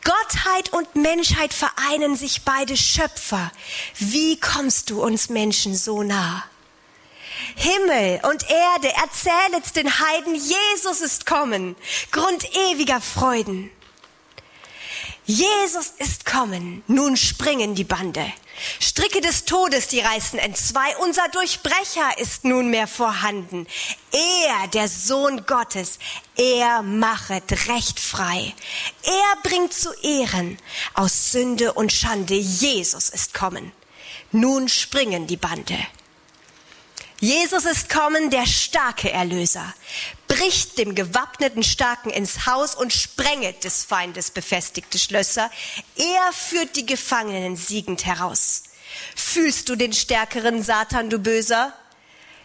[0.02, 3.50] Gottheit und Menschheit vereinen sich beide Schöpfer.
[3.98, 6.44] Wie kommst du uns Menschen so nah?
[7.56, 11.76] Himmel und Erde, erzählet den Heiden, Jesus ist kommen,
[12.10, 13.70] Grund ewiger Freuden.
[15.28, 18.32] Jesus ist kommen, nun springen die Bande.
[18.78, 23.66] Stricke des Todes, die reißen entzwei, unser Durchbrecher ist nunmehr vorhanden.
[24.12, 25.98] Er, der Sohn Gottes,
[26.36, 28.54] er machet recht frei.
[29.02, 30.58] Er bringt zu Ehren
[30.94, 32.34] aus Sünde und Schande.
[32.34, 33.72] Jesus ist kommen.
[34.30, 35.76] Nun springen die Bande.
[37.20, 39.72] Jesus ist kommen, der starke Erlöser,
[40.28, 45.50] bricht dem gewappneten Starken ins Haus und sprenget des Feindes befestigte Schlösser.
[45.96, 48.64] Er führt die Gefangenen siegend heraus.
[49.14, 51.72] Fühlst du den stärkeren Satan, du Böser?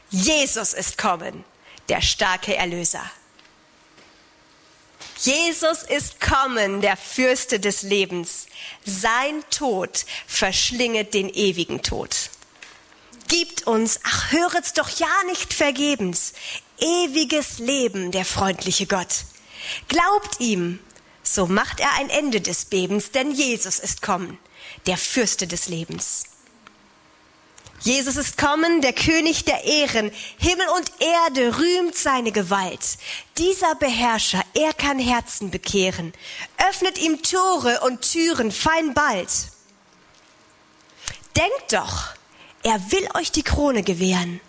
[0.10, 1.44] Jesus ist kommen,
[1.90, 3.04] der starke Erlöser.
[5.20, 8.48] Jesus ist kommen, der Fürste des Lebens.
[8.86, 12.32] Sein Tod verschlinget den ewigen Tod
[13.32, 16.34] gibt uns, ach höret's doch ja nicht vergebens,
[16.80, 19.24] ewiges Leben, der freundliche Gott.
[19.88, 20.80] Glaubt ihm,
[21.24, 24.38] so macht er ein Ende des Bebens, denn Jesus ist kommen,
[24.86, 26.26] der Fürste des Lebens.
[27.80, 30.12] Jesus ist kommen, der König der Ehren.
[30.38, 32.98] Himmel und Erde rühmt seine Gewalt.
[33.38, 36.14] Dieser Beherrscher, er kann Herzen bekehren.
[36.70, 39.30] Öffnet ihm Tore und Türen fein bald.
[41.36, 42.14] Denkt doch,
[42.64, 44.40] er will euch die Krone gewähren.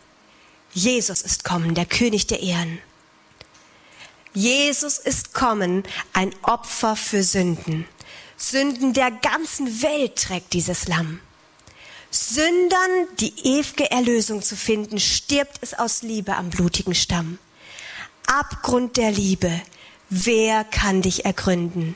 [0.73, 2.79] Jesus ist kommen, der König der Ehren.
[4.35, 7.87] Jesus ist kommen, ein Opfer für Sünden.
[8.37, 11.21] Sünden der ganzen Welt trägt dieses Lamm.
[12.11, 17.39] Sündern die ewige Erlösung zu finden, stirbt es aus Liebe am blutigen Stamm.
[18.27, 19.61] Abgrund der Liebe,
[20.09, 21.95] wer kann dich ergründen?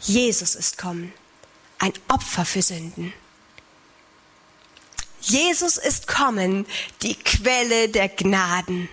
[0.00, 1.12] Jesus ist kommen,
[1.78, 3.12] ein Opfer für Sünden.
[5.28, 6.64] Jesus ist kommen,
[7.02, 8.88] die Quelle der Gnaden.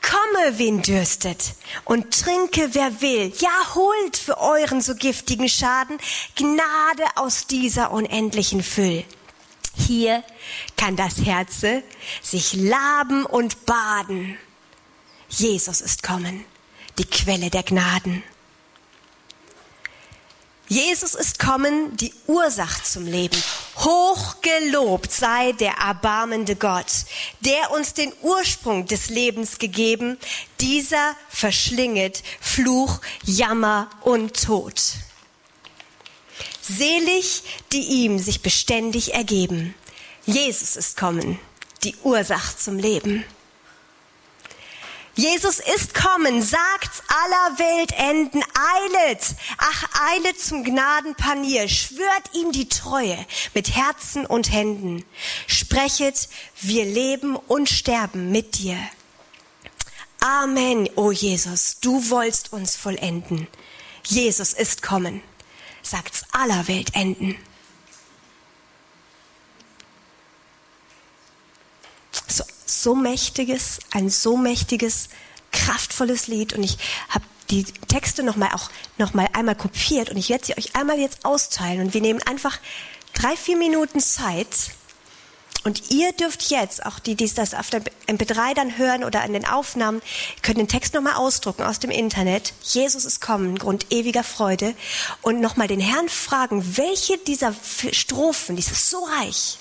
[0.00, 1.54] Komme, wen dürstet,
[1.84, 3.32] und trinke, wer will.
[3.38, 5.98] Ja, holt für euren so giftigen Schaden
[6.36, 9.04] Gnade aus dieser unendlichen Füll.
[9.76, 10.24] Hier
[10.76, 11.82] kann das Herze
[12.22, 14.38] sich laben und baden.
[15.28, 16.44] Jesus ist kommen,
[16.98, 18.22] die Quelle der Gnaden.
[20.68, 23.42] Jesus ist kommen, die Ursache zum Leben.
[23.76, 27.06] Hochgelobt sei der erbarmende Gott,
[27.40, 30.18] der uns den Ursprung des Lebens gegeben.
[30.60, 34.80] Dieser verschlinget Fluch, Jammer und Tod.
[36.60, 39.74] Selig, die ihm sich beständig ergeben.
[40.26, 41.40] Jesus ist kommen,
[41.82, 43.24] die Ursache zum Leben.
[45.18, 52.68] Jesus ist kommen, sagt's aller Welt enden, eilet, ach eilet zum Gnadenpanier, schwört ihm die
[52.68, 53.18] Treue
[53.52, 55.04] mit Herzen und Händen,
[55.48, 56.28] sprechet,
[56.60, 58.78] wir leben und sterben mit dir.
[60.20, 63.48] Amen, o Jesus, du wollst uns vollenden.
[64.04, 65.20] Jesus ist kommen,
[65.82, 67.36] sagt's aller Welt enden.
[72.68, 75.08] So mächtiges, ein so mächtiges,
[75.52, 76.52] kraftvolles Lied.
[76.52, 76.76] Und ich
[77.08, 80.10] habe die Texte noch mal auch noch mal einmal kopiert.
[80.10, 81.80] Und ich werde sie euch einmal jetzt austeilen.
[81.80, 82.58] Und wir nehmen einfach
[83.14, 84.72] drei vier Minuten Zeit.
[85.64, 89.32] Und ihr dürft jetzt auch die die das auf der MP3 dann hören oder an
[89.32, 90.00] den Aufnahmen
[90.42, 92.52] könnt den Text noch mal ausdrucken aus dem Internet.
[92.62, 94.74] Jesus ist kommen Grund ewiger Freude.
[95.22, 97.54] Und noch mal den Herrn fragen welche dieser
[97.92, 99.58] Strophen die ist so reich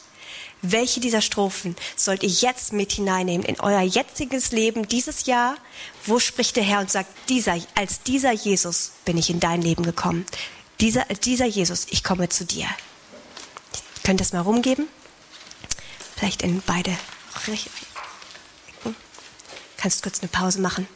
[0.61, 5.55] welche dieser Strophen sollt ihr jetzt mit hineinnehmen in euer jetziges Leben dieses Jahr?
[6.05, 9.83] Wo spricht der Herr und sagt, dieser, als dieser Jesus bin ich in dein Leben
[9.83, 10.25] gekommen.
[10.79, 12.65] Dieser, dieser Jesus, ich komme zu dir.
[14.03, 14.87] Könnt ihr das mal rumgeben?
[16.15, 16.97] Vielleicht in beide.
[19.77, 20.87] Kannst du kurz eine Pause machen?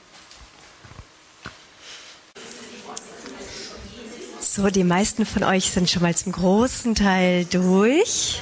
[4.40, 8.42] So, die meisten von euch sind schon mal zum großen Teil durch.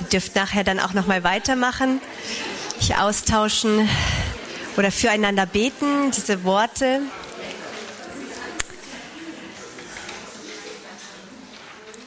[0.00, 2.00] Ihr dürft nachher dann auch noch mal weitermachen,
[2.78, 3.88] sich austauschen
[4.76, 7.02] oder füreinander beten, diese Worte.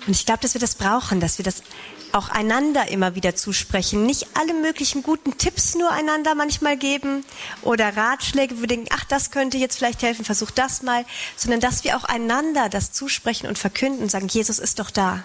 [0.05, 1.63] Und ich glaube, dass wir das brauchen, dass wir das
[2.11, 4.05] auch einander immer wieder zusprechen.
[4.05, 7.25] Nicht alle möglichen guten Tipps nur einander manchmal geben
[7.63, 11.59] oder Ratschläge, wo wir denken, ach, das könnte jetzt vielleicht helfen, versuch das mal, sondern
[11.59, 15.23] dass wir auch einander das zusprechen und verkünden und sagen, Jesus ist doch da.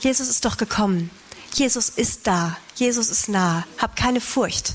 [0.00, 1.10] Jesus ist doch gekommen.
[1.56, 2.56] Jesus ist da.
[2.76, 3.66] Jesus ist nah.
[3.78, 4.74] Hab keine Furcht.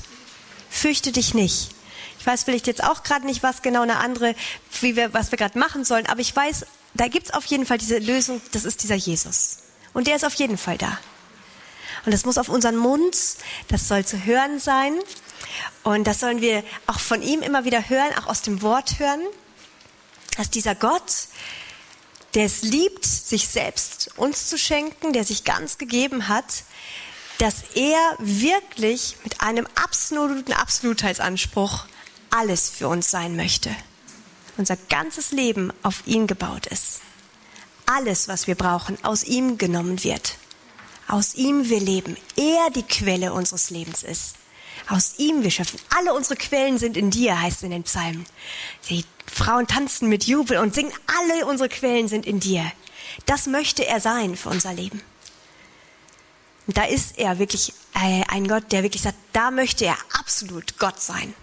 [0.70, 1.70] Fürchte dich nicht.
[2.18, 4.34] Ich weiß vielleicht jetzt auch gerade nicht, was genau eine andere,
[4.80, 7.78] wie wir, was wir gerade machen sollen, aber ich weiß, da gibt's auf jeden Fall
[7.78, 9.58] diese Lösung, das ist dieser Jesus.
[9.94, 10.98] Und der ist auf jeden Fall da.
[12.04, 13.16] Und das muss auf unseren Mund,
[13.68, 14.98] das soll zu hören sein.
[15.82, 19.20] Und das sollen wir auch von ihm immer wieder hören, auch aus dem Wort hören,
[20.36, 21.28] dass dieser Gott,
[22.34, 26.64] der es liebt, sich selbst uns zu schenken, der sich ganz gegeben hat,
[27.38, 31.86] dass er wirklich mit einem absoluten Absolutheitsanspruch
[32.30, 33.74] alles für uns sein möchte.
[34.56, 37.00] Unser ganzes Leben auf ihn gebaut ist.
[37.86, 40.36] Alles, was wir brauchen, aus ihm genommen wird.
[41.08, 42.16] Aus ihm wir leben.
[42.36, 44.36] Er die Quelle unseres Lebens ist.
[44.88, 45.80] Aus ihm wir schöpfen.
[45.96, 48.26] Alle unsere Quellen sind in dir, heißt es in den Psalmen.
[48.88, 52.70] Die Frauen tanzen mit Jubel und singen, alle unsere Quellen sind in dir.
[53.26, 55.00] Das möchte er sein für unser Leben.
[56.66, 60.78] Und da ist er wirklich äh, ein Gott, der wirklich sagt, da möchte er absolut
[60.78, 61.34] Gott sein.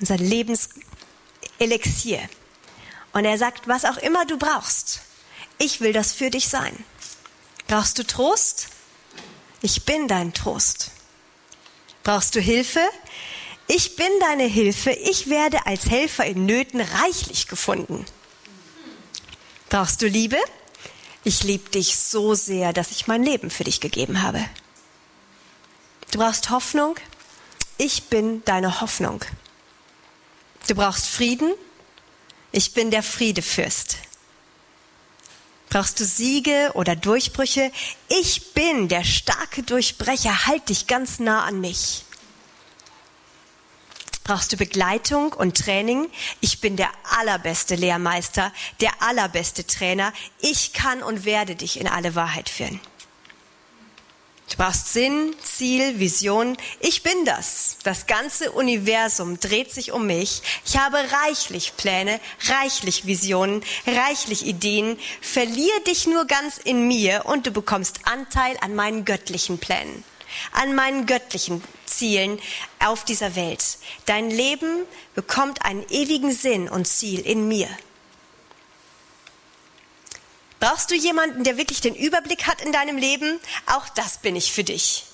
[0.00, 2.28] Unser Lebenselixier.
[3.12, 5.00] Und er sagt, was auch immer du brauchst,
[5.58, 6.84] ich will das für dich sein.
[7.66, 8.68] Brauchst du Trost?
[9.60, 10.90] Ich bin dein Trost.
[12.02, 12.80] Brauchst du Hilfe?
[13.68, 14.90] Ich bin deine Hilfe.
[14.90, 18.06] Ich werde als Helfer in Nöten reichlich gefunden.
[19.68, 20.38] Brauchst du Liebe?
[21.22, 24.42] Ich liebe dich so sehr, dass ich mein Leben für dich gegeben habe.
[26.10, 26.96] Du brauchst Hoffnung?
[27.76, 29.22] Ich bin deine Hoffnung.
[30.66, 31.52] Du brauchst Frieden?
[32.50, 33.98] Ich bin der Friedefürst.
[35.68, 37.70] Brauchst du Siege oder Durchbrüche?
[38.08, 40.46] Ich bin der starke Durchbrecher.
[40.46, 42.04] Halt dich ganz nah an mich.
[44.28, 46.06] Brauchst du Begleitung und Training?
[46.42, 50.12] Ich bin der allerbeste Lehrmeister, der allerbeste Trainer.
[50.40, 52.78] Ich kann und werde dich in alle Wahrheit führen.
[54.50, 56.58] Du brauchst Sinn, Ziel, Vision.
[56.80, 57.78] Ich bin das.
[57.84, 60.42] Das ganze Universum dreht sich um mich.
[60.66, 64.98] Ich habe reichlich Pläne, reichlich Visionen, reichlich Ideen.
[65.22, 70.04] Verlier dich nur ganz in mir und du bekommst Anteil an meinen göttlichen Plänen,
[70.52, 72.40] an meinen göttlichen Zielen
[72.78, 73.78] auf dieser Welt.
[74.06, 77.68] Dein Leben bekommt einen ewigen Sinn und Ziel in mir.
[80.60, 83.38] Brauchst du jemanden, der wirklich den Überblick hat in deinem Leben?
[83.66, 85.04] Auch das bin ich für dich.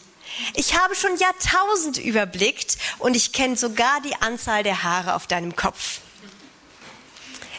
[0.54, 5.54] Ich habe schon Jahrtausend überblickt und ich kenne sogar die Anzahl der Haare auf deinem
[5.54, 6.00] Kopf.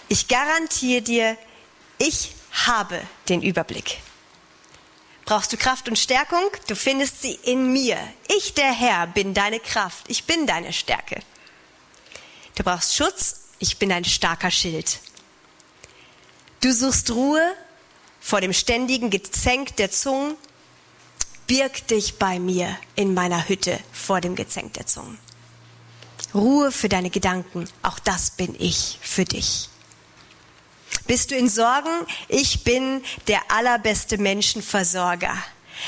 [0.08, 1.38] Ich garantiere dir,
[1.98, 2.32] ich
[2.68, 3.98] habe den Überblick.
[5.26, 6.52] Brauchst du Kraft und Stärkung?
[6.68, 7.98] Du findest sie in mir.
[8.28, 10.06] Ich, der Herr, bin deine Kraft.
[10.08, 11.22] Ich bin deine Stärke.
[12.56, 13.42] Du brauchst Schutz.
[13.58, 15.00] Ich bin ein starker Schild.
[16.62, 17.42] Du suchst Ruhe
[18.20, 20.36] vor dem ständigen Gezänk der Zungen,
[21.46, 25.20] birg dich bei mir in meiner Hütte vor dem Gezänk der Zungen.
[26.34, 29.70] Ruhe für deine Gedanken, auch das bin ich für dich.
[31.08, 31.92] Bist du in Sorgen?
[32.28, 35.36] Ich bin der allerbeste Menschenversorger.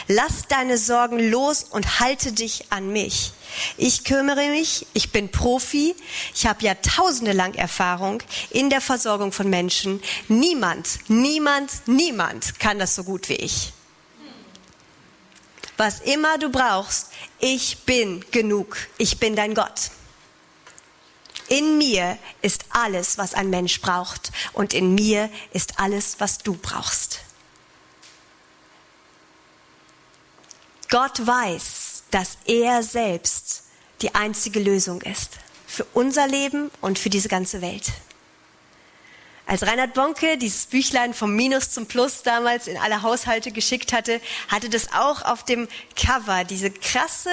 [0.08, 3.32] Lass deine Sorgen los und halte dich an mich.
[3.78, 5.96] Ich kümmere mich, ich bin Profi,
[6.36, 10.02] ich habe Jahrtausende lang Erfahrung in der Versorgung von Menschen.
[10.28, 13.74] Niemand, niemand, niemand kann das so gut wie ich.
[15.78, 17.08] Was immer du brauchst,
[17.40, 18.78] ich bin genug.
[18.98, 19.92] Ich bin dein Gott.
[21.50, 24.32] In mir ist alles, was ein Mensch braucht.
[24.54, 27.22] Und in mir ist alles, was du brauchst.
[30.90, 33.64] Gott weiß, dass er selbst
[34.02, 35.32] die einzige Lösung ist
[35.66, 37.92] für unser Leben und für diese ganze Welt.
[39.46, 44.20] Als Reinhard Bonke dieses Büchlein vom Minus zum Plus damals in alle Haushalte geschickt hatte,
[44.50, 47.30] hatte das auch auf dem Cover diese krasse,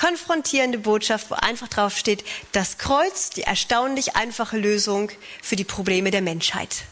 [0.00, 5.10] konfrontierende Botschaft, wo einfach drauf steht, das Kreuz, die erstaunlich einfache Lösung
[5.42, 6.84] für die Probleme der Menschheit.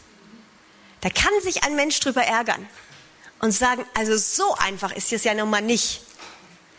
[1.01, 2.67] Da kann sich ein Mensch drüber ärgern
[3.39, 6.01] und sagen, also so einfach ist es ja nun mal nicht.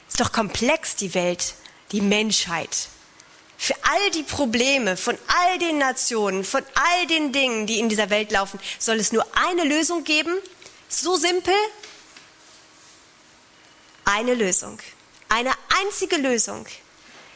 [0.09, 1.55] Ist doch komplex die Welt,
[1.91, 2.89] die Menschheit.
[3.59, 8.09] Für all die Probleme von all den Nationen, von all den Dingen, die in dieser
[8.11, 10.35] Welt laufen, soll es nur eine Lösung geben?
[10.89, 11.55] So simpel?
[14.11, 14.79] eine Lösung.
[15.31, 16.67] Eine einzige Lösung,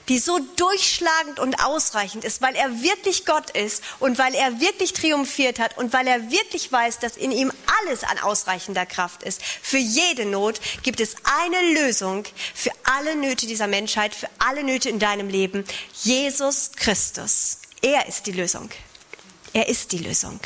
[0.09, 4.93] die so durchschlagend und ausreichend ist, weil er wirklich Gott ist und weil er wirklich
[4.93, 9.43] triumphiert hat und weil er wirklich weiß, dass in ihm alles an ausreichender Kraft ist.
[9.43, 14.91] Für jede Not gibt es eine Lösung für alle Nöte dieser Menschheit, für alle Nöte
[14.91, 15.65] in deinem Leben.
[16.03, 17.59] Jesus Christus.
[17.81, 18.71] Er ist die Lösung.
[19.53, 20.41] Er ist die Lösung.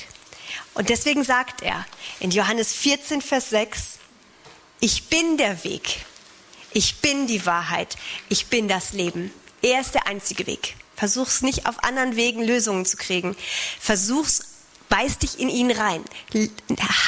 [0.74, 1.84] Und deswegen sagt er
[2.20, 3.98] in Johannes 14, Vers 6,
[4.80, 6.04] ich bin der Weg,
[6.72, 7.96] ich bin die Wahrheit,
[8.28, 9.32] ich bin das Leben.
[9.62, 10.76] Er ist der einzige Weg.
[10.96, 13.36] Versuch's nicht auf anderen Wegen Lösungen zu kriegen.
[13.80, 14.42] Versuch's
[14.88, 16.04] beiß dich in ihn rein,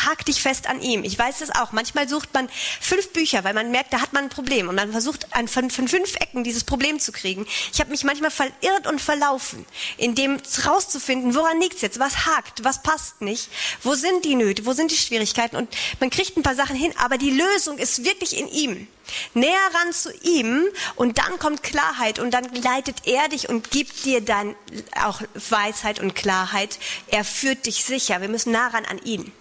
[0.07, 1.05] hak dich fest an ihm.
[1.05, 1.73] Ich weiß es auch.
[1.73, 2.49] Manchmal sucht man
[2.81, 5.70] fünf Bücher, weil man merkt, da hat man ein Problem und man versucht an, von,
[5.70, 7.46] von fünf Ecken dieses Problem zu kriegen.
[7.73, 9.64] Ich habe mich manchmal verirrt und verlaufen,
[9.96, 13.49] in dem rauszufinden, woran liegt's jetzt, was hakt, was passt nicht,
[13.83, 16.92] wo sind die Nöte, wo sind die Schwierigkeiten und man kriegt ein paar Sachen hin,
[16.99, 18.87] aber die Lösung ist wirklich in ihm
[19.35, 20.64] näher ran zu ihm
[20.96, 24.55] und dann kommt Klarheit und dann leitet er dich und gibt dir dann
[25.03, 26.79] auch Weisheit und Klarheit.
[27.09, 28.20] Er führt dich sicher.
[28.20, 29.33] Wir müssen nah ran an ihn.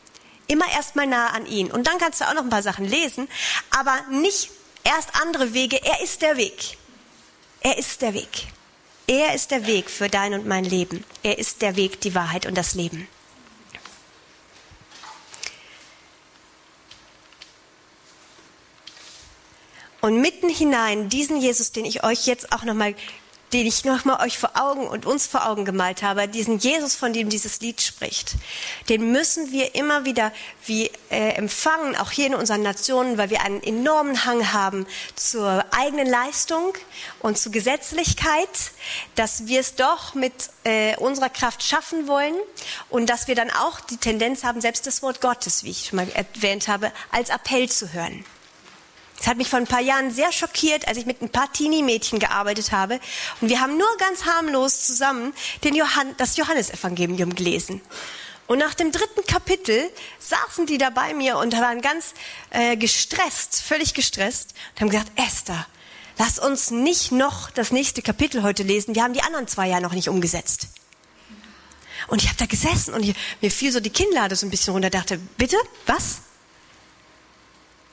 [0.48, 1.72] Immer erstmal nah an ihn.
[1.72, 3.28] Und dann kannst du auch noch ein paar Sachen lesen,
[3.70, 4.50] aber nicht
[4.84, 5.80] erst andere Wege.
[5.84, 6.78] Er ist der Weg.
[7.62, 8.48] Er ist der Weg.
[9.08, 11.04] Er ist der Weg für dein und mein Leben.
[11.24, 13.08] Er ist der Weg, die Wahrheit und das Leben.
[20.10, 22.96] Und mitten hinein diesen Jesus, den ich euch jetzt auch nochmal,
[23.54, 27.14] den ich nochmal euch vor Augen und uns vor Augen gemalt habe, diesen Jesus, von
[27.14, 28.34] dem dieses Lied spricht,
[28.90, 30.32] den müssen wir immer wieder
[30.66, 35.64] wie äh, empfangen, auch hier in unseren Nationen, weil wir einen enormen Hang haben zur
[35.78, 36.74] eigenen Leistung
[37.20, 38.72] und zur Gesetzlichkeit,
[39.14, 42.34] dass wir es doch mit äh, unserer Kraft schaffen wollen
[42.90, 45.98] und dass wir dann auch die Tendenz haben, selbst das Wort Gottes, wie ich schon
[45.98, 48.26] mal erwähnt habe, als Appell zu hören.
[49.20, 52.20] Das hat mich vor ein paar Jahren sehr schockiert, als ich mit ein paar Teenie-Mädchen
[52.20, 53.00] gearbeitet habe.
[53.42, 57.82] Und wir haben nur ganz harmlos zusammen den Johann, das Johannesevangelium gelesen.
[58.48, 62.14] Und nach dem dritten Kapitel saßen die da bei mir und waren ganz
[62.50, 65.68] äh, gestresst, völlig gestresst und haben gesagt, Esther,
[66.18, 68.96] lass uns nicht noch das nächste Kapitel heute lesen.
[68.96, 70.70] Wir haben die anderen zwei ja noch nicht umgesetzt.
[72.08, 74.74] Und ich habe da gesessen und ich, mir fiel so die Kinnlade so ein bisschen
[74.74, 76.22] runter, dachte, bitte, was?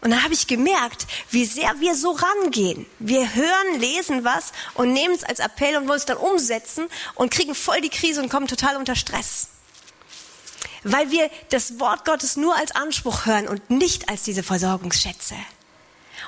[0.06, 2.86] Und dann habe ich gemerkt, wie sehr wir so rangehen.
[3.00, 7.32] Wir hören, lesen was und nehmen es als Appell und wollen es dann umsetzen und
[7.32, 9.48] kriegen voll die Krise und kommen total unter Stress.
[10.84, 15.34] Weil wir das Wort Gottes nur als Anspruch hören und nicht als diese Versorgungsschätze.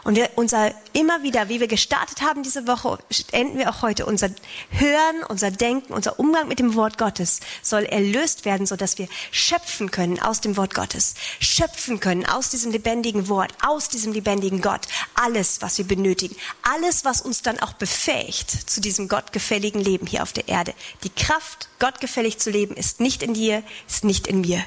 [0.05, 2.99] Und wir unser immer wieder, wie wir gestartet haben diese Woche,
[3.33, 4.07] enden wir auch heute.
[4.07, 4.31] Unser
[4.71, 9.09] Hören, unser Denken, unser Umgang mit dem Wort Gottes soll erlöst werden, so dass wir
[9.31, 14.61] schöpfen können aus dem Wort Gottes, schöpfen können aus diesem lebendigen Wort, aus diesem lebendigen
[14.61, 14.87] Gott.
[15.15, 20.23] Alles, was wir benötigen, alles, was uns dann auch befähigt zu diesem gottgefälligen Leben hier
[20.23, 20.75] auf der Erde.
[21.05, 24.65] Die Kraft, gottgefällig zu leben, ist nicht in dir, ist nicht in mir.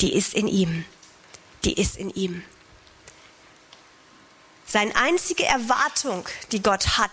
[0.00, 0.84] Die ist in ihm.
[1.64, 2.42] Die ist in ihm.
[4.74, 7.12] Seine einzige Erwartung, die Gott hat,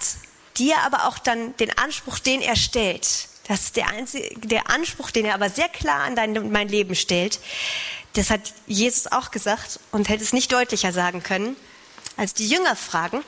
[0.57, 4.71] die er aber auch dann den Anspruch, den er stellt, das ist der, einzige, der
[4.71, 7.39] Anspruch, den er aber sehr klar an dein mein Leben stellt.
[8.13, 11.55] Das hat Jesus auch gesagt und hätte es nicht deutlicher sagen können,
[12.17, 13.23] als die Jünger fragen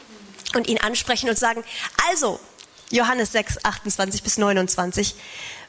[0.56, 1.64] und ihn ansprechen und sagen,
[2.10, 2.40] also,
[2.90, 5.14] Johannes 6, 28 bis 29,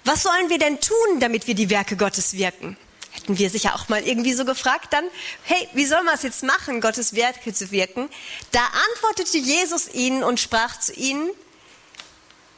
[0.06, 2.78] was sollen wir denn tun, damit wir die Werke Gottes wirken?
[3.14, 5.04] Hätten wir sicher auch mal irgendwie so gefragt dann,
[5.44, 8.10] hey, wie soll man es jetzt machen, Gottes Werke zu wirken?
[8.50, 11.30] Da antwortete Jesus ihnen und sprach zu ihnen,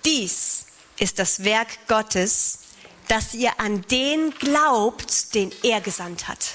[0.04, 0.66] dies
[0.98, 2.58] ist das Werk Gottes,
[3.08, 6.54] dass ihr an den glaubt, den er gesandt hat.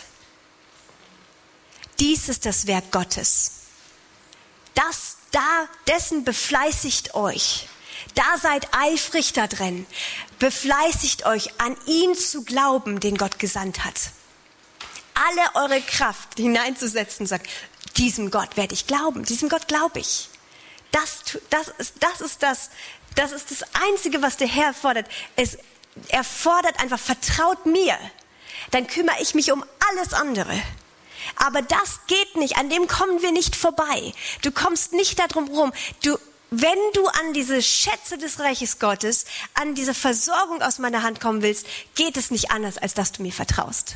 [1.99, 3.51] Dies ist das Werk Gottes.
[4.73, 7.67] Das da, dessen befleißigt euch.
[8.15, 9.85] Da seid eifrig da drin.
[10.39, 14.11] Befleißigt euch, an ihn zu glauben, den Gott gesandt hat.
[15.13, 17.47] Alle eure Kraft hineinzusetzen, sagt,
[17.97, 20.29] diesem Gott werde ich glauben, diesem Gott glaube ich.
[20.91, 22.69] Das, das, ist, das, ist das,
[23.15, 25.07] das ist das Einzige, was der Herr fordert.
[25.35, 25.57] Es,
[26.09, 27.97] er fordert einfach, vertraut mir.
[28.71, 30.61] Dann kümmere ich mich um alles andere.
[31.35, 34.13] Aber das geht nicht, an dem kommen wir nicht vorbei.
[34.41, 35.71] Du kommst nicht darum rum.
[36.03, 36.17] Du,
[36.51, 41.41] wenn du an diese Schätze des Reiches Gottes, an diese Versorgung aus meiner Hand kommen
[41.41, 43.95] willst, geht es nicht anders, als dass du mir vertraust.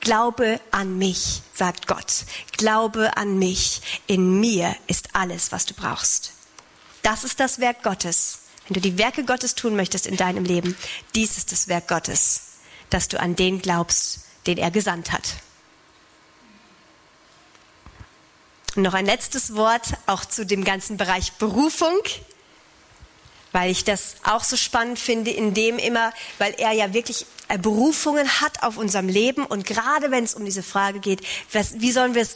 [0.00, 2.24] Glaube an mich, sagt Gott.
[2.58, 3.80] Glaube an mich.
[4.06, 6.32] In mir ist alles, was du brauchst.
[7.02, 8.40] Das ist das Werk Gottes.
[8.68, 10.76] Wenn du die Werke Gottes tun möchtest in deinem Leben,
[11.14, 12.42] dies ist das Werk Gottes,
[12.90, 15.36] dass du an den glaubst, den er gesandt hat.
[18.74, 21.98] Und noch ein letztes Wort auch zu dem ganzen Bereich Berufung,
[23.52, 27.58] weil ich das auch so spannend finde, in dem immer, weil er ja wirklich äh,
[27.58, 31.20] Berufungen hat auf unserem Leben und gerade wenn es um diese Frage geht,
[31.52, 32.26] was, wie sollen wir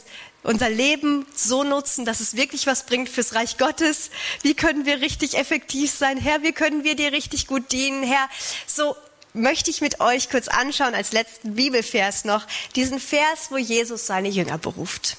[0.43, 4.11] unser Leben so nutzen, dass es wirklich was bringt fürs Reich Gottes?
[4.43, 6.17] Wie können wir richtig effektiv sein?
[6.17, 8.03] Herr, wie können wir dir richtig gut dienen?
[8.03, 8.29] Herr,
[8.67, 8.95] so
[9.33, 14.29] möchte ich mit euch kurz anschauen als letzten Bibelvers noch, diesen Vers, wo Jesus seine
[14.29, 15.17] Jünger beruft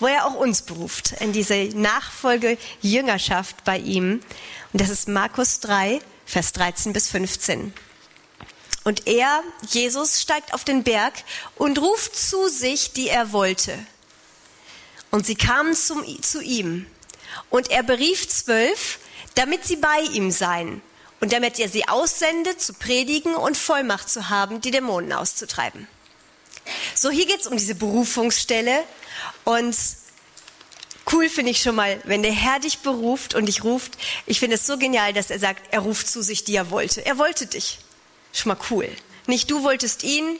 [0.00, 4.20] wo er auch uns beruft, in diese Nachfolge Jüngerschaft bei ihm.
[4.72, 7.72] Und das ist Markus 3, Vers 13 bis 15.
[8.82, 11.12] Und er, Jesus, steigt auf den Berg
[11.56, 13.78] und ruft zu sich, die er wollte.
[15.10, 16.86] Und sie kamen zum, zu ihm.
[17.50, 18.98] Und er berief zwölf,
[19.34, 20.82] damit sie bei ihm seien
[21.20, 25.86] und damit er sie aussendet, zu predigen und Vollmacht zu haben, die Dämonen auszutreiben.
[26.94, 28.84] So, hier geht es um diese Berufungsstelle
[29.44, 29.76] und
[31.12, 33.96] cool finde ich schon mal, wenn der Herr dich beruft und dich ruft.
[34.26, 37.04] Ich finde es so genial, dass er sagt, er ruft zu sich, die er wollte.
[37.04, 37.78] Er wollte dich.
[38.32, 38.88] Schon mal cool.
[39.26, 40.38] Nicht du wolltest ihn,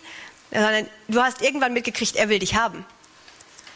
[0.51, 2.85] sondern du hast irgendwann mitgekriegt, er will dich haben.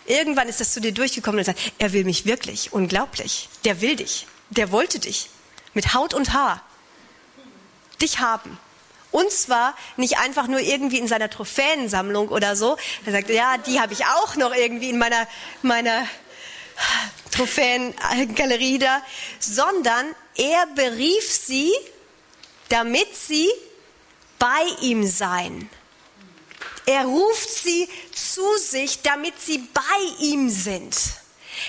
[0.07, 2.73] Irgendwann ist das zu dir durchgekommen und sagt, er will mich wirklich.
[2.73, 3.49] Unglaublich.
[3.65, 4.27] Der will dich.
[4.51, 5.31] Der wollte dich.
[5.73, 6.63] Mit Haut und Haar.
[8.01, 8.59] Dich haben.
[9.15, 12.77] Und zwar nicht einfach nur irgendwie in seiner Trophäensammlung oder so.
[13.07, 15.29] Er sagt, ja, die habe ich auch noch irgendwie in meiner,
[15.63, 16.05] meiner
[17.31, 19.01] Trophäengalerie da,
[19.39, 21.73] sondern er berief sie,
[22.71, 23.49] damit sie
[24.41, 25.71] bei ihm seien.
[26.85, 30.97] Er ruft sie zu sich, damit sie bei ihm sind.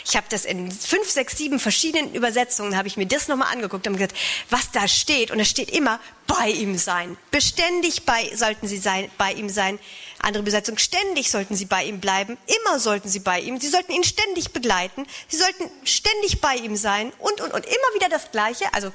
[0.08, 3.88] Ich habe das in fünf, sechs, sieben verschiedenen Übersetzungen, habe ich mir das nochmal angeguckt
[3.88, 4.16] und gesagt,
[4.52, 5.32] was da steht.
[5.32, 7.18] Und es steht immer, bei ihm sein.
[7.32, 9.80] Beständig bei, sollten sie sein, bei ihm sein.
[10.20, 12.38] Andere Übersetzung, ständig sollten sie bei ihm bleiben.
[12.46, 13.60] Immer sollten sie bei ihm.
[13.60, 15.08] Sie sollten ihn ständig begleiten.
[15.28, 17.12] Sie sollten ständig bei ihm sein.
[17.18, 18.72] Und, und, und immer wieder das Gleiche.
[18.74, 18.92] Also,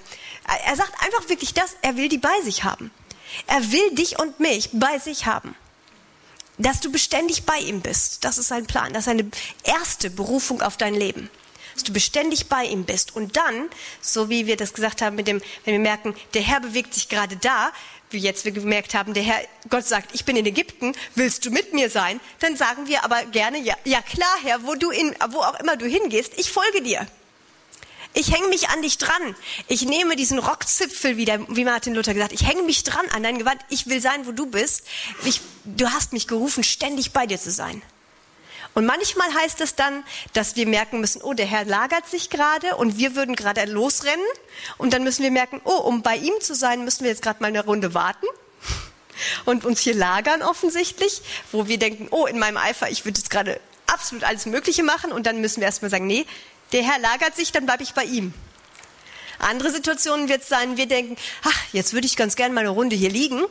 [0.65, 2.93] er sagt einfach wirklich das, er will die bei sich haben.
[3.49, 5.57] Er will dich und mich bei sich haben
[6.63, 8.25] dass du beständig bei ihm bist.
[8.25, 8.93] Das ist sein Plan.
[8.93, 9.31] Das ist seine
[9.65, 11.31] erste Berufung auf dein Leben.
[11.75, 13.17] Dass du beständig bei ihm bist.
[13.17, 16.61] Und dann, so wie wir das gesagt haben, mit dem, wenn wir merken, der Herr
[16.61, 17.73] bewegt sich gerade da,
[18.11, 21.51] wie jetzt wir gemerkt haben, der Herr, Gott sagt, ich bin in Ägypten, willst du
[21.51, 22.21] mit mir sein?
[22.41, 25.77] Dann sagen wir aber gerne, ja, ja klar, Herr, wo du in, wo auch immer
[25.77, 27.07] du hingehst, ich folge dir.
[28.13, 29.37] Ich hänge mich an dich dran.
[29.69, 33.39] Ich nehme diesen Rockzipfel wieder, wie Martin Luther gesagt, ich hänge mich dran an dein
[33.39, 33.61] Gewand.
[33.69, 34.85] Ich will sein, wo du bist.
[35.25, 37.83] Ich, du hast mich gerufen, ständig bei dir zu sein.
[38.75, 42.77] Und manchmal heißt es dann, dass wir merken müssen, oh, der Herr lagert sich gerade
[42.77, 44.25] und wir würden gerade losrennen.
[44.79, 47.41] Und dann müssen wir merken, oh, um bei ihm zu sein, müssen wir jetzt gerade
[47.41, 48.27] mal eine Runde warten
[49.45, 53.31] und uns hier lagern offensichtlich, wo wir denken, oh, in meinem Eifer, ich würde jetzt
[53.31, 56.27] gerade absolut alles Mögliche machen und dann müssen wir erstmal sagen, nee,
[56.73, 58.33] der Herr lagert sich, dann bleibe ich bei ihm.
[59.39, 62.71] Andere Situationen wird es sein, wir denken, ach, jetzt würde ich ganz gerne mal eine
[62.71, 63.43] Runde hier liegen.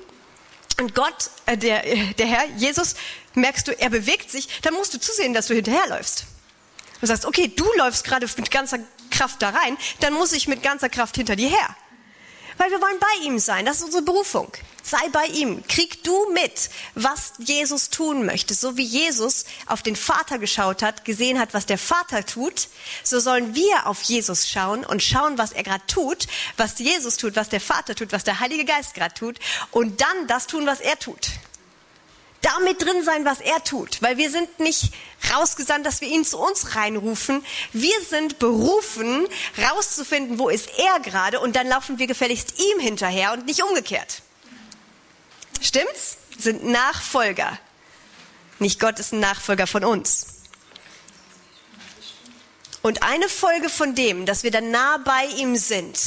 [0.80, 2.96] Und Gott, äh, der, äh, der Herr, Jesus,
[3.34, 6.26] merkst du, er bewegt sich, dann musst du zusehen, dass du hinterherläufst.
[7.02, 10.64] Du sagst, okay, du läufst gerade mit ganzer Kraft da rein, dann muss ich mit
[10.64, 11.76] ganzer Kraft hinter dir her.
[12.58, 14.52] Weil wir wollen bei ihm sein, das ist unsere Berufung.
[14.90, 15.64] Sei bei ihm.
[15.68, 18.56] Krieg du mit, was Jesus tun möchte.
[18.56, 22.70] So wie Jesus auf den Vater geschaut hat, gesehen hat, was der Vater tut,
[23.04, 26.28] so sollen wir auf Jesus schauen und schauen, was er gerade tut,
[26.58, 29.38] was Jesus tut, was der Vater tut, was der Heilige Geist gerade tut
[29.70, 31.30] und dann das tun, was er tut
[32.42, 34.94] damit drin sein, was er tut, weil wir sind nicht
[35.34, 37.44] rausgesandt, dass wir ihn zu uns reinrufen.
[37.74, 39.28] Wir sind berufen,
[39.58, 44.22] rauszufinden, wo ist er gerade und dann laufen wir gefälligst ihm hinterher und nicht umgekehrt.
[45.62, 46.18] Stimmt's?
[46.38, 47.60] Sind Nachfolger.
[48.60, 50.28] Nicht Gott ist ein Nachfolger von uns.
[52.82, 55.98] Und eine Folge von dem, dass wir dann nah bei ihm sind,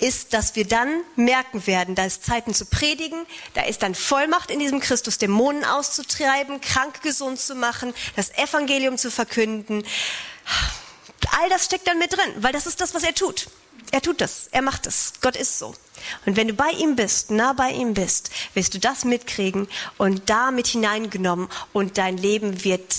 [0.00, 4.50] ist, dass wir dann merken werden, da ist Zeiten zu predigen, da ist dann Vollmacht
[4.50, 9.84] in diesem Christus, Dämonen auszutreiben, krank gesund zu machen, das Evangelium zu verkünden.
[11.40, 13.46] All das steckt dann mit drin, weil das ist das, was er tut.
[13.94, 15.12] Er tut das, er macht es.
[15.20, 15.72] Gott ist so.
[16.26, 19.68] Und wenn du bei ihm bist, nah bei ihm bist, wirst du das mitkriegen
[19.98, 22.92] und damit hineingenommen und dein Leben wird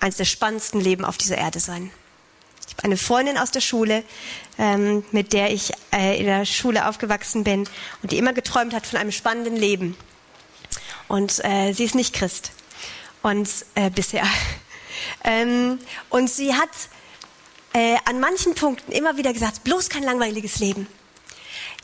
[0.00, 1.90] eines der spannendsten Leben auf dieser Erde sein.
[2.66, 4.04] Ich habe eine Freundin aus der Schule,
[4.56, 7.68] ähm, mit der ich äh, in der Schule aufgewachsen bin
[8.02, 9.98] und die immer geträumt hat von einem spannenden Leben.
[11.08, 12.52] Und äh, sie ist nicht Christ.
[13.20, 14.24] Und äh, bisher.
[15.24, 16.70] ähm, und sie hat
[17.78, 20.88] äh, an manchen Punkten immer wieder gesagt, bloß kein langweiliges Leben.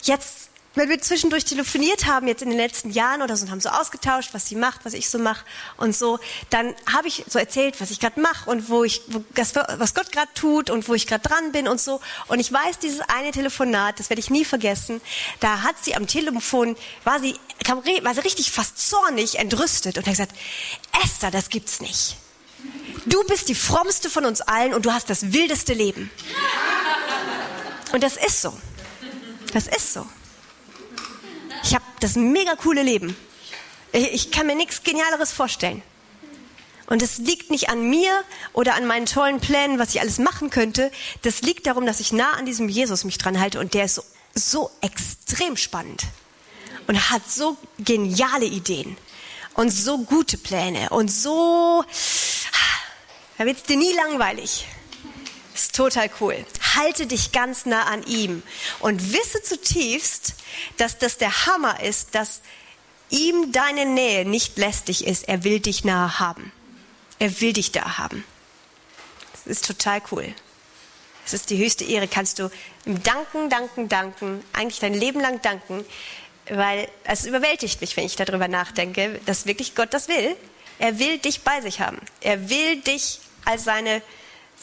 [0.02, 3.60] Jetzt wenn wir zwischendurch telefoniert haben, jetzt in den letzten Jahren oder so, und haben
[3.60, 5.44] so ausgetauscht, was sie macht, was ich so mache
[5.76, 6.18] und so,
[6.50, 9.94] dann habe ich so erzählt, was ich gerade mache und wo ich, wo das, was
[9.94, 12.00] Gott gerade tut und wo ich gerade dran bin und so.
[12.26, 15.00] Und ich weiß, dieses eine Telefonat, das werde ich nie vergessen,
[15.38, 20.06] da hat sie am Telefon, war sie, kam, war sie richtig fast zornig, entrüstet und
[20.06, 20.34] hat gesagt,
[21.04, 22.16] Esther, das gibt's nicht.
[23.06, 26.10] Du bist die frommste von uns allen und du hast das wildeste Leben.
[27.92, 28.56] Und das ist so.
[29.52, 30.06] Das ist so.
[31.62, 33.16] Ich habe das mega coole Leben.
[33.92, 35.82] Ich kann mir nichts Genialeres vorstellen.
[36.86, 38.12] Und es liegt nicht an mir
[38.52, 40.90] oder an meinen tollen Plänen, was ich alles machen könnte.
[41.22, 43.94] Das liegt darum, dass ich nah an diesem Jesus mich dran halte und der ist
[43.94, 44.04] so,
[44.34, 46.02] so extrem spannend
[46.86, 48.96] und hat so geniale Ideen
[49.54, 51.84] und so gute Pläne und so,
[53.38, 54.66] da wird es dir nie langweilig.
[55.54, 56.44] Ist total cool.
[56.74, 58.42] Halte dich ganz nah an ihm
[58.80, 60.34] und wisse zutiefst,
[60.76, 62.40] dass das der Hammer ist, dass
[63.10, 65.28] ihm deine Nähe nicht lästig ist.
[65.28, 66.52] Er will dich nah haben.
[67.20, 68.24] Er will dich da haben.
[69.32, 70.34] Das ist total cool.
[71.24, 72.08] Es ist die höchste Ehre.
[72.08, 72.50] Kannst du
[72.84, 75.84] ihm danken, danken, danken, eigentlich dein Leben lang danken,
[76.48, 80.36] weil es überwältigt mich, wenn ich darüber nachdenke, dass wirklich Gott das will.
[80.78, 81.98] Er will dich bei sich haben.
[82.20, 84.02] Er will dich als seine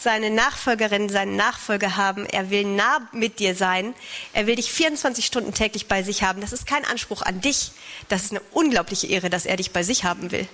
[0.02, 2.26] seine Nachfolgerin, seinen Nachfolger haben.
[2.26, 3.94] Er will nah mit dir sein.
[4.34, 6.42] Er will dich 24 Stunden täglich bei sich haben.
[6.42, 7.72] Das ist kein Anspruch an dich.
[8.10, 10.48] Das ist eine unglaubliche Ehre, dass er dich bei sich haben will.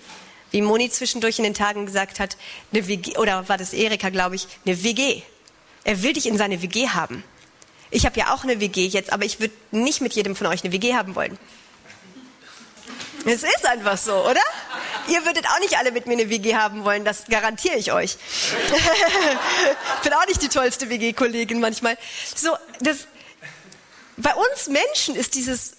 [0.52, 2.38] Wie Moni zwischendurch in den Tagen gesagt hat,
[2.72, 5.22] eine WG, oder war das Erika, glaube ich, eine WG.
[5.84, 7.24] Er will dich in seine WG haben.
[7.90, 10.64] Ich habe ja auch eine WG jetzt, aber ich würde nicht mit jedem von euch
[10.64, 11.38] eine WG haben wollen.
[13.26, 14.42] Es ist einfach so, oder?
[15.10, 18.16] Ihr würdet auch nicht alle mit mir eine WG haben wollen, das garantiere ich euch.
[18.16, 21.98] ich bin auch nicht die tollste WG-Kollegin manchmal.
[22.36, 23.08] So, das,
[24.18, 25.74] bei uns Menschen ist dieses,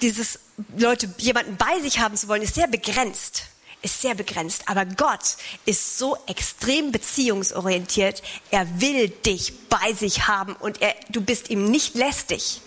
[0.00, 0.38] dieses
[0.76, 3.44] Leute, jemanden bei sich haben zu wollen, ist sehr begrenzt.
[3.82, 4.62] Ist sehr begrenzt.
[4.66, 8.22] Aber Gott ist so extrem beziehungsorientiert.
[8.50, 12.60] Er will dich bei sich haben und er, du bist ihm nicht lästig.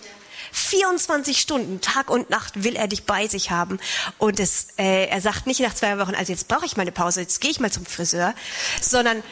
[0.56, 3.78] 24 Stunden, Tag und Nacht will er dich bei sich haben.
[4.16, 7.20] Und es, äh, er sagt nicht nach zwei Wochen, also jetzt brauche ich meine Pause,
[7.20, 8.34] jetzt gehe ich mal zum Friseur,
[8.80, 9.22] sondern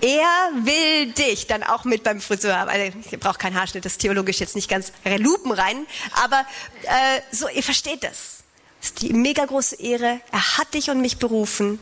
[0.00, 2.68] er will dich dann auch mit beim Friseur.
[2.68, 5.86] Also, ihr braucht keinen Haarschnitt, das ist theologisch jetzt nicht ganz Lupen rein,
[6.24, 6.44] aber
[6.82, 8.41] äh, so, ihr versteht das.
[8.82, 10.20] Das ist die mega große Ehre.
[10.32, 11.78] Er hat dich und mich berufen,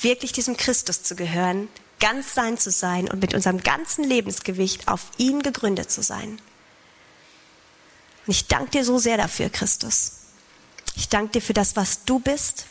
[0.00, 1.68] wirklich diesem Christus zu gehören,
[1.98, 6.40] ganz sein zu sein und mit unserem ganzen Lebensgewicht auf ihn gegründet zu sein.
[8.26, 10.12] Und ich danke dir so sehr dafür, Christus.
[10.94, 12.66] Ich danke dir für das, was du bist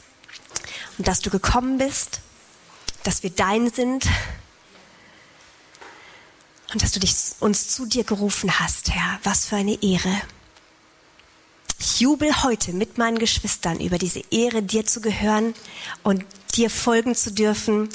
[0.98, 2.22] und dass du gekommen bist,
[3.04, 4.08] dass wir dein sind
[6.72, 9.20] und dass du dich, uns zu dir gerufen hast, Herr.
[9.24, 10.22] Was für eine Ehre.
[11.82, 15.54] Ich jubel heute mit meinen Geschwistern über diese Ehre, dir zu gehören
[16.04, 16.26] und
[16.56, 17.88] dir folgen zu dürfen.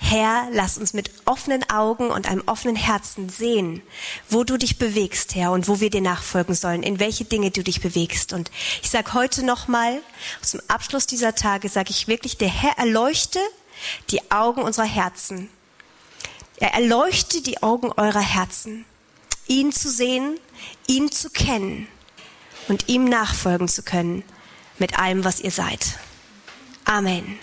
[0.00, 3.82] Herr, lass uns mit offenen Augen und einem offenen Herzen sehen,
[4.28, 7.62] wo du dich bewegst, Herr, und wo wir dir nachfolgen sollen, in welche Dinge du
[7.62, 8.32] dich bewegst.
[8.32, 8.50] Und
[8.82, 10.00] ich sage heute nochmal,
[10.42, 13.38] zum Abschluss dieser Tage, sage ich wirklich, der Herr erleuchte
[14.10, 15.48] die Augen unserer Herzen.
[16.56, 18.84] Er erleuchte die Augen eurer Herzen,
[19.46, 20.36] ihn zu sehen,
[20.88, 21.86] ihn zu kennen
[22.70, 24.22] und ihm nachfolgen zu können
[24.78, 25.98] mit allem, was ihr seid.
[26.84, 27.38] Amen.